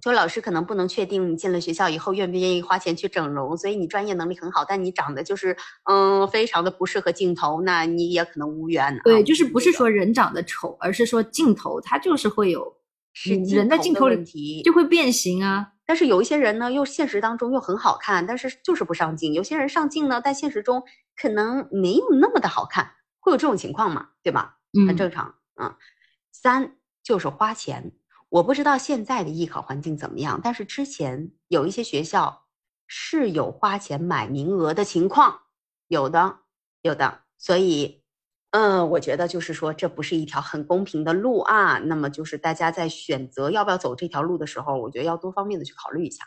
[0.00, 5.56] 就老师可能不能确定你进了学校以后愿不愿意花钱去整容，所以你专业能力很好，但你长得就是
[5.90, 8.96] 嗯非常的不适合镜头，那你也可能无缘。
[9.02, 12.72] 对，就是不是说人长得丑，而是说镜头它就是会有
[13.12, 15.72] 是人的镜头问题就会变形啊。
[15.84, 20.84] 但是有一些人呢，又现实当中又很好看，但是就是不上镜；有些人上镜呢，但现实中
[21.16, 24.10] 可能没有那么的好看，会有这种情况嘛？
[24.22, 24.58] 对吧？
[24.86, 25.34] 很正常。
[25.60, 25.74] 嗯，
[26.30, 27.92] 三就是花钱。
[28.28, 32.44] 我不知道现在的艺考环境怎么样，但是之前有一些学校
[32.86, 35.40] 是有花钱买名额的情况，
[35.88, 36.38] 有的，
[36.82, 37.22] 有的。
[37.36, 37.99] 所以。
[38.52, 41.78] 嗯，我觉得就是说，这不是一条很公平的路啊。
[41.78, 46.24] 那么，就是大家在选择要不要走这条路的时候，我觉得要多方面的去考虑一下。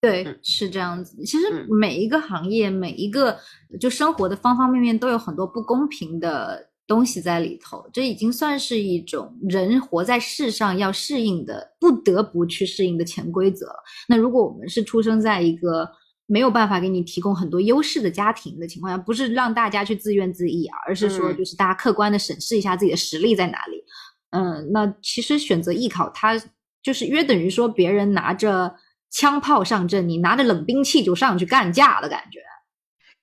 [0.00, 1.22] 对，是这样子。
[1.24, 3.38] 其实每一个行业，每一个
[3.78, 7.88] 就生活的方方面面，都有很多不公平的东西在里头。
[7.92, 13.72] 这已经算是一种人活在世上要适应的，不得不去适应的潜规则。
[14.08, 15.88] 那如果我们是出生在一个。
[16.30, 23.82] 没有办法给你提供很多优势的家庭的情况下，不是让大家去自怨自艾，而是说就是大家客观的审视一下自己的实力在哪里。
[24.30, 26.40] 嗯，那其实选择艺考，它
[26.80, 28.76] 就是约等于说别人拿着
[29.10, 32.38] 枪炮上阵，你拿着冷兵器就上去干架的感觉。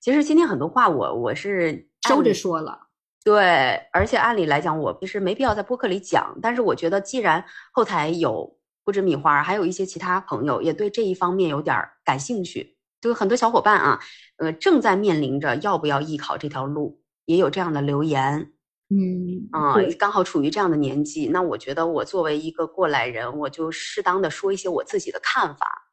[0.00, 2.78] 其实今天很多话我我是收着说了。
[3.24, 6.38] 对，而且按理来讲，我其实没必要在播客里讲。
[6.40, 14.00] 但是我觉得，既然后台有不止米花，还有一些其他朋友也对这一方面有点感兴趣，就很多小伙伴啊，
[14.36, 18.52] 呃，正在面临着要不要艺考这条路，也有这样的留言。
[18.90, 25.90] 嗯啊，刚好处于这样的年纪，那我觉得我作为一个过来人，我就适当的说一些我自己的看法。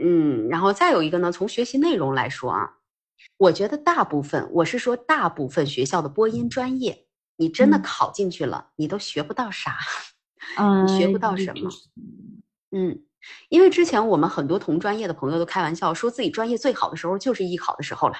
[0.00, 2.70] 嗯，然后再有一个呢，从学习内容来说啊。
[3.36, 7.06] 我觉得大部分，我是说大部分学校的播音专业，
[7.36, 9.76] 你真的考进去了，你都学不到啥，
[10.86, 11.68] 你学不到什么。
[12.70, 13.02] 嗯，
[13.48, 18.14] 因为之前我们很多同专业的朋友都开玩笑说自己专业最好的时候就是艺考的时候了，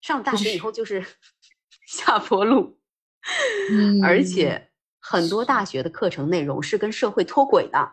[0.00, 1.04] 上大学以后就是
[1.86, 2.78] 下坡路。
[4.04, 4.70] 而且
[5.00, 7.92] 很多大学的课程内容是跟社会脱轨的。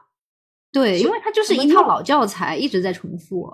[0.74, 3.50] 对，因为它就是一套老教材，一直在重复。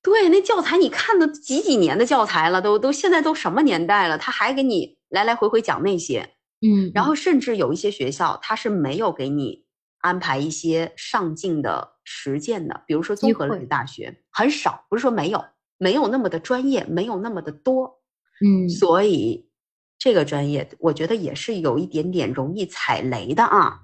[0.00, 9.66] 对，那教材你看的几几年的教材了，都都现在都什么年代了，他还给你来来回回讲那些，嗯，然后甚至有一些学校他是没有给你
[9.98, 15.44] 安排一些上进的实践的，比如说综合类大学很少，不是说没有，
[15.76, 18.00] 没有那么的专业，没有那么的多，
[18.42, 19.50] 嗯，所以
[19.98, 23.80] 这个专业我觉得也是有一点点容易踩雷的啊，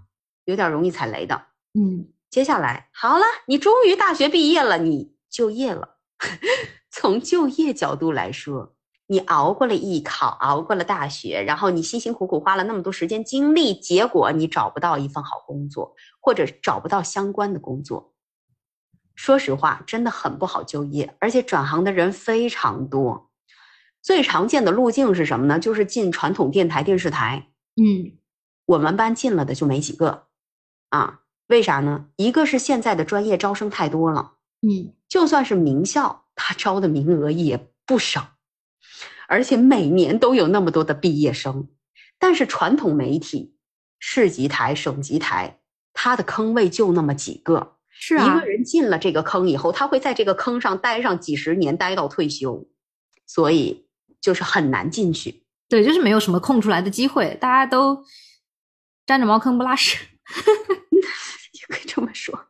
[0.46, 1.48] 有点容易踩雷的，
[1.78, 5.98] 嗯，接下来好了，你终于大学毕业了，你就业了。
[6.90, 8.74] 从就业角度来说，
[9.08, 18.13] 你熬过了艺考，熬过了大学，然后你辛辛苦苦花了那么多时间精力，结果你找不到一份好工作，或者找不到相关的工作。
[19.14, 23.30] 说实话，真的很不好就业，而且转行的人非常多。
[24.02, 25.58] 最常见的路径是什么呢？
[25.58, 27.48] 就是进传统电台、电视台。
[27.76, 28.18] 嗯，
[28.66, 30.26] 我们班进了的就没几个，
[30.90, 32.06] 啊，为啥呢？
[32.16, 34.34] 一个是现在的专业招生太多了。
[34.60, 38.34] 嗯，就算是名校，他招的名额也不少，
[39.26, 41.68] 而且每年都有那么多的毕业生。
[42.18, 43.56] 但是传统媒体、
[43.98, 45.60] 市级台、省级台，
[45.92, 47.76] 它的坑位就那么几个。
[47.94, 52.66] 是啊，一个人进了这个坑以后，他会在这个坑上待上几十年，待到退休，
[53.26, 53.86] 所以
[54.20, 55.44] 就是很难进去。
[55.68, 58.04] 对，就是没有什么空出来的机会，大家都
[59.06, 59.96] 沾着茅坑不拉屎，
[61.52, 62.48] 也可以这么说。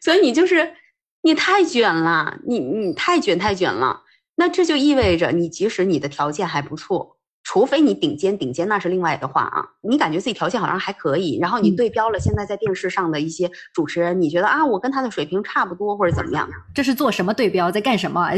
[0.00, 0.74] 所以你就是。
[1.22, 4.04] 你太卷了，你你太卷太卷了，
[4.36, 7.17] 那这就意味着你即使你的条件还不错，
[7.50, 9.64] 除非你顶尖顶尖那是另外的话啊。
[9.80, 16.46] 你感觉自己条件好像还可以，然后你对标了现在在电视上的一些主持人，你觉得啊我跟他的水平差不多或者怎么样？
[16.74, 18.28] 这是做什么对标，在干什么？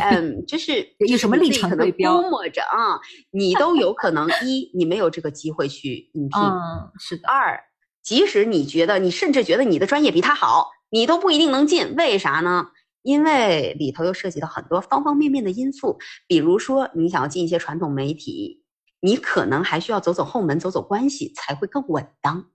[0.00, 2.22] 嗯，就是有什么立场对标？
[2.22, 3.00] 估摸着啊，
[3.32, 7.28] 你都有可能一你没有这个机会去应聘，嗯，是的。
[7.28, 7.60] 二，
[8.04, 10.68] 即使你觉得你甚至觉得你的专业比他好。
[10.92, 12.66] 你都不一定能进，为啥呢？
[13.02, 18.62] 因为里头又涉及到很多方方面面的因素，比如说你想要进一些传统媒体，
[19.00, 22.46] 你可能还需要走走后门，走走关系才会更稳当。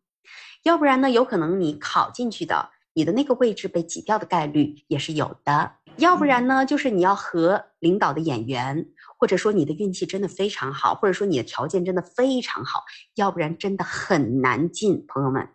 [0.64, 5.74] 要不然呢，有可能你考进去的，你的那个位置被挤掉的概率也是有的。
[5.98, 8.86] 要不然呢，就是你要和领导的眼缘，
[9.18, 12.84] 或者说你的运气真的非常好，或者说你的条件真的非常好，
[13.16, 15.48] 要不然真的很难进，朋友们。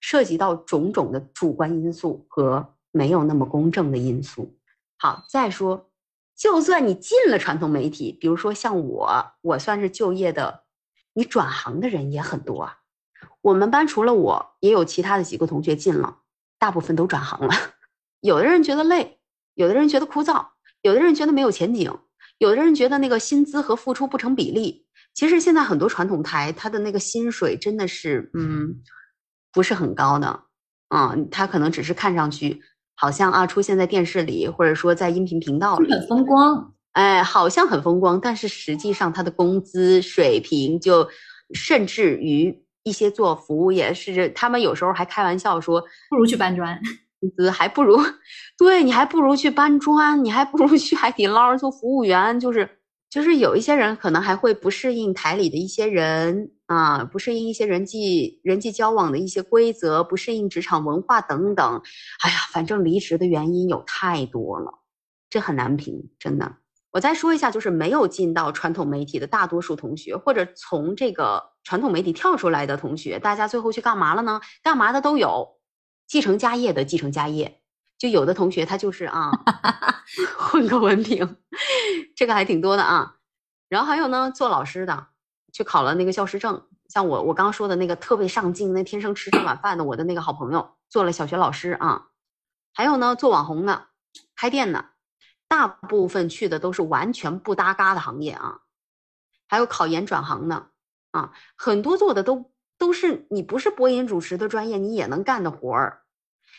[0.00, 4.56] 涉及到种种的主观因素和没有那么公正的因素。
[4.96, 5.90] 好，再说，
[6.36, 10.62] 就算你进了传统媒体，比如说像我，我算是就业的，
[11.14, 12.78] 你转行的人也很多啊。
[13.40, 16.18] 我们班除了我，也有其他的几个同学进了，
[16.56, 17.52] 大部分都转行了。
[18.20, 19.18] 有的人觉得累，
[19.54, 20.46] 有的人觉得枯燥，
[20.82, 21.98] 有的人觉得没有前景，
[22.38, 24.86] 有的人觉得那个薪资和付出不成比例。
[25.12, 28.80] 其实现在很多传统台，他的那个薪水真的是，嗯。
[29.52, 30.46] 不是很高的，
[30.88, 32.60] 嗯，他可能只是看上去
[32.94, 41.08] 好像啊出现在电视里，或者说在音频频道里很风光，哎，好像很风光，但是实际上他的工资水平就
[41.54, 46.80] 甚至于一些做服务业是，他们有时候还开玩笑说，不如去搬砖，
[47.20, 47.98] 工资还不如，
[48.58, 52.68] 对你还不如去搬砖，你还不如去海底捞做服务员，就是。
[53.14, 61.80] 就是有一些人可能还会不适应台里的一些人啊，不适应一些人际人际交往的一些规则，不适应职场文化等等。
[62.24, 64.80] 哎呀，反正离职的原因有太多了，
[65.30, 66.56] 这很难评，真的。
[66.90, 74.40] 我再说一下，就是没有进到传统媒体的大多数同学，或者从这个传统媒体跳出来的同学，大家最后去干嘛了呢？
[74.60, 75.60] 干嘛的都有，
[76.08, 77.60] 继承家业的继承家业。
[77.98, 79.30] 就有的同学他就是啊，
[80.36, 81.36] 混个文凭，
[82.14, 83.16] 这个还挺多的啊。
[83.68, 85.06] 然后还有呢，做老师的
[85.52, 92.08] 去考了那个教师证，像我我刚刚说的那个特别上进、那天生吃这碗饭的我的那个好朋友，做了小学老师啊，
[92.74, 93.86] 还有呢做网红的、
[94.36, 94.90] 开店的，
[95.48, 98.60] 大部分去的都是完全不搭嘎的行业啊。
[99.48, 100.68] 还有考研转行的
[101.12, 106.03] 啊，很多做的都都是你不是播音主持的专业，你也能干的活儿。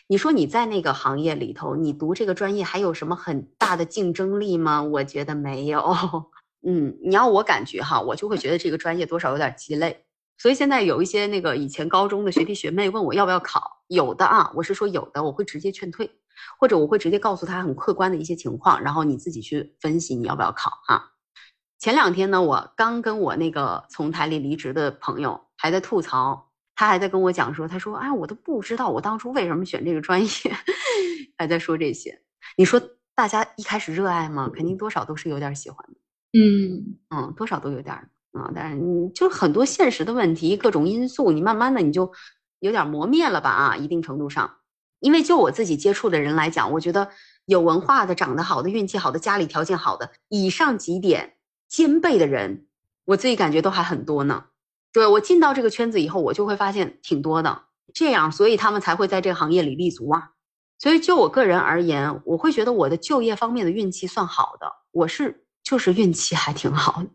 [0.07, 4.83] 你说你在那个行业里头，你读这个专业还有什么很大的竞争力吗？
[4.83, 5.81] 我觉得没有。
[6.67, 10.05] 嗯，你要我感觉哈，我就会觉得这个专业多少有点鸡肋。
[10.37, 16.11] 所以现在有一些那个以前高中的学弟学妹问我要不要考，有的啊，我是说有的，我会直接劝退，
[16.59, 21.13] 或者我会直接告诉他很客观的一些情况，然后你自己去分析你要不要考哈。
[21.79, 26.44] 前两天呢，我刚跟我那个从台里离职的朋友还在吐槽，
[26.75, 30.29] 他还在跟我讲说，他说，哎，我都不知道我当初为什么选这个专业，
[31.37, 32.21] 还在说这些。
[32.57, 32.81] 你说
[33.15, 34.51] 大家一开始热爱吗？
[34.53, 37.95] 肯定多少都是有点喜欢的，嗯嗯，多少都有点
[38.33, 38.51] 啊。
[38.53, 42.11] 但是你就很多现实的问题，各种因素，你慢慢的你就
[42.59, 44.57] 有点磨灭了吧啊，一定程度上。
[44.99, 47.09] 因为就我自己接触的人来讲，我觉得
[47.45, 51.33] 有文化的、长得好的、运气好的、家里条件好的，以上几点。
[51.67, 52.67] 兼备的人，
[53.05, 54.45] 我自己感觉都还很多呢。
[54.95, 57.63] 对我进到这个圈子以后，我就会发现挺多的。
[57.93, 60.31] 这样，所以他们才会在这个行业里立足啊。
[60.79, 67.09] 所以就我个人而言，我会觉得我的就业方面的运气算好的，我是就是运气还挺好的。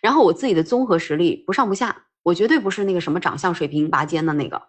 [0.00, 4.60] 然后我自己的综合实力不上不下，我绝对不是那个什么长相水平拔尖的那个。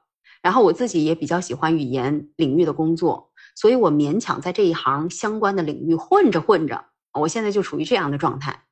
[0.44, 6.86] 然后我自己也比较喜欢语言领域的工作，所以我勉强在这一行相关的领域混着混着，
[7.20, 8.66] 我现在就处于这样的状态。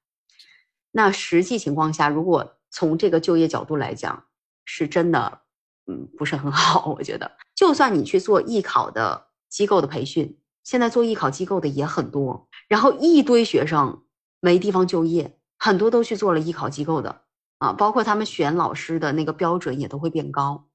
[0.91, 4.23] 那实际情况下，如果从这个就业角度来讲，
[4.65, 5.41] 是真的，
[5.87, 6.95] 嗯，不是很好。
[6.97, 14.03] 我觉得，就算你去做艺考的机构的培训，现在做艺考机构的也很多，然后一堆学生
[14.39, 17.21] 没地方就业，很多都去做了艺考机构的
[17.57, 20.67] 啊，包括他们选老师的那个标准也都会变高。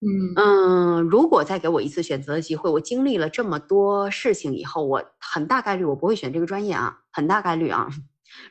[0.00, 7.88] 嗯嗯，如果再给我一次选择的机会，我经历了这么多事情以后，我很大概率我不会选这个专业啊，很大概率啊。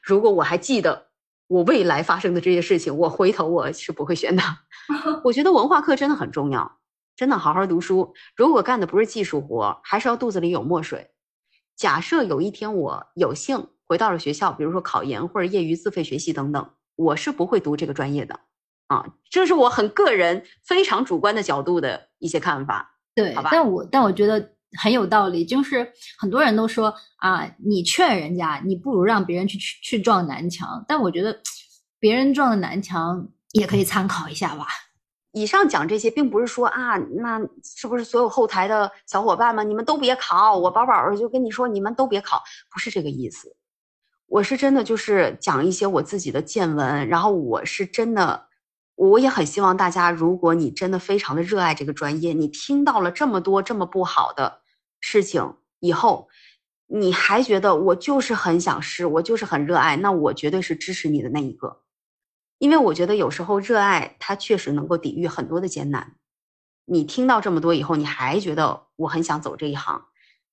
[0.03, 1.10] 如果我还记得。
[1.51, 4.41] 我未来发生的这些事情，我回头我是不会选的。
[5.25, 6.79] 我觉得文化课真的很重要，
[7.13, 8.13] 真的好好读书。
[8.37, 11.11] 如果干的不是技术活，还是要肚子里有墨水。
[11.75, 18.39] 假设有一天我有幸回到了学校，比如说考研或者业余自费学习等等，我是不会读这个专业的。
[18.87, 22.97] 啊，这是我很个人、非常主观的角度的一些看法。
[23.13, 23.49] 对，好吧。
[23.51, 24.53] 但我但我觉得。
[24.79, 30.83] 很有道理，就是很多人都说啊，你劝人家，你不如让别人去去去撞南墙。
[30.87, 31.39] 但我觉得，
[31.99, 34.65] 别人撞的南墙也可以参考一下吧。
[35.33, 40.57] 以上讲这些，并不是说啊，那是不是所有后台的小伙伴们，你们都别考？
[40.57, 42.41] 我宝宝就跟你说，你们都别考，
[42.71, 43.55] 不是这个意思。
[44.27, 48.47] 我是真的就是讲一些我自己的见闻，然后我是真的。
[48.95, 54.60] 我也很希望大家，如果你真的非常的热爱这个专业，你听到了这么多这么不好的
[55.01, 56.29] 事情以后，
[56.87, 61.81] 你还觉得我就是很想试，我就是很热爱，那我绝对是支持你的那一个，
[62.59, 66.15] 因为我觉得有时候热爱它确实能够抵御很多的艰难。
[66.85, 70.05] 你听到这么多以后，你还觉得我很想走这一行，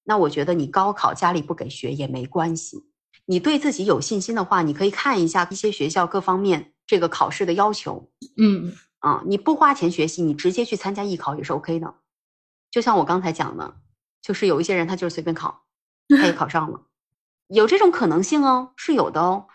[0.03, 2.91] 那我觉得你高考家里不给学也没关系，
[3.27, 6.73] 你对自己有信心的话，你可以看一下一些学校各方面。
[6.87, 11.97] 这个考试的要求，嗯啊，你不花钱学习，你直接去参加艺考也是 OK 的。
[12.71, 13.77] 就像我刚才讲的，
[14.23, 15.65] 就是有一些人他就是随便考，
[16.19, 16.87] 他也考上了，
[17.49, 19.47] 有这种可能性哦，是有的哦。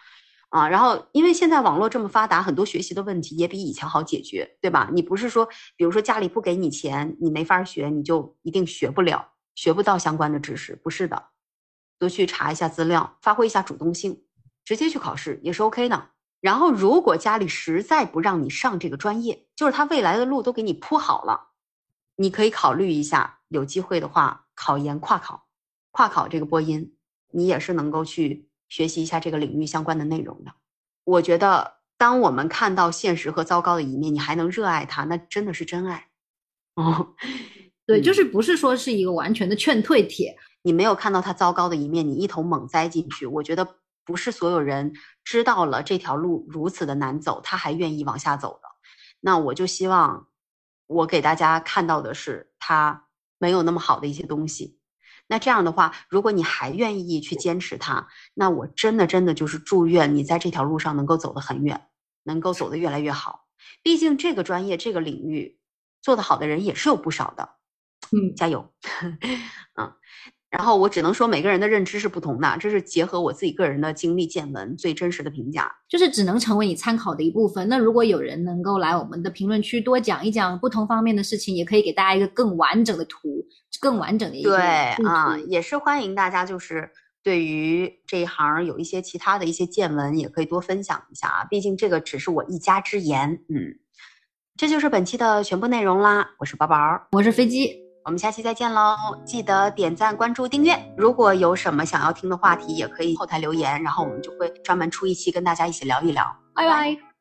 [0.50, 4.88] 啊，然后因为现在网络这么发达，很多学习的问题也比以前好解决，对吧？
[4.94, 11.30] 你不是说，比如说家里不给你钱，你没法学，你就一定学不了，学不到相关的知识，不是的。
[11.98, 14.24] 多去查一下资料，发挥一下主动性，
[14.64, 16.10] 直接去考试也是 OK 的。
[16.40, 21.50] 然后，如果家里实在不让你上这个专业，就是他未来的路都给你铺好了，
[22.18, 25.46] 你可以考虑一下，有机会的话考研跨考，
[25.92, 26.96] 跨考这个播音，
[27.32, 30.52] 你也是能够去学习一下这个领域相关的内容的。
[31.06, 36.10] 我觉得，当我们看到现实和糟糕的一面，你还能热爱它，那真的是真爱。
[36.76, 37.16] 哦，
[37.86, 43.76] 对，就是不是说是一个完全的劝退帖，你没有看到它糟糕的一面，你一头猛栽进去，我觉得。
[44.06, 44.92] 不是所有人
[45.24, 48.68] 知道了这条路如此的难走，他还愿意往下走的。
[49.22, 50.28] 那我就希望
[50.88, 53.06] 我给大家看到的是他
[53.44, 54.80] 没有那么好的一些东西。
[55.28, 61.88] 那这样的话，如果你还愿意去坚持它，那我真的真的就是祝愿你在这条路上能够走得很远，
[62.24, 63.48] 能够走得越来越好。
[63.82, 65.60] 毕竟这个专业这个领域
[66.02, 67.50] 做得好的人也是有不少的。
[68.12, 68.74] 嗯，加油。
[69.80, 69.94] 嗯。
[70.54, 77.68] 然后我只能说每个人的认知是不同的，这是结合我自己个人的经历见闻最真实的评价，就是只能成为你参考的一部分。
[77.68, 83.44] 那如果有人能够来我们的评论区多讲一讲不同方面的事情，也可以给大家一个更完整的图，
[83.82, 84.64] 更完整的一个对
[85.08, 86.88] 啊，也是欢迎大家就是
[87.24, 91.44] 对于这一行有一些其他的一些见闻，也可以多分享一下啊。
[91.50, 93.80] 毕竟这个只是我一家之言，嗯，
[94.56, 96.36] 这就是本期的全部内容啦。
[96.38, 97.83] 我是宝宝，我是飞机。
[98.06, 98.96] 我们下期再见喽！
[99.24, 100.78] 记得点赞、关注、订阅。
[100.98, 106.24] 如果有什么想要听的话题，也可以后台留言，然后我们就会专门出一期跟大家一起聊一聊。
[106.54, 107.13] 拜拜。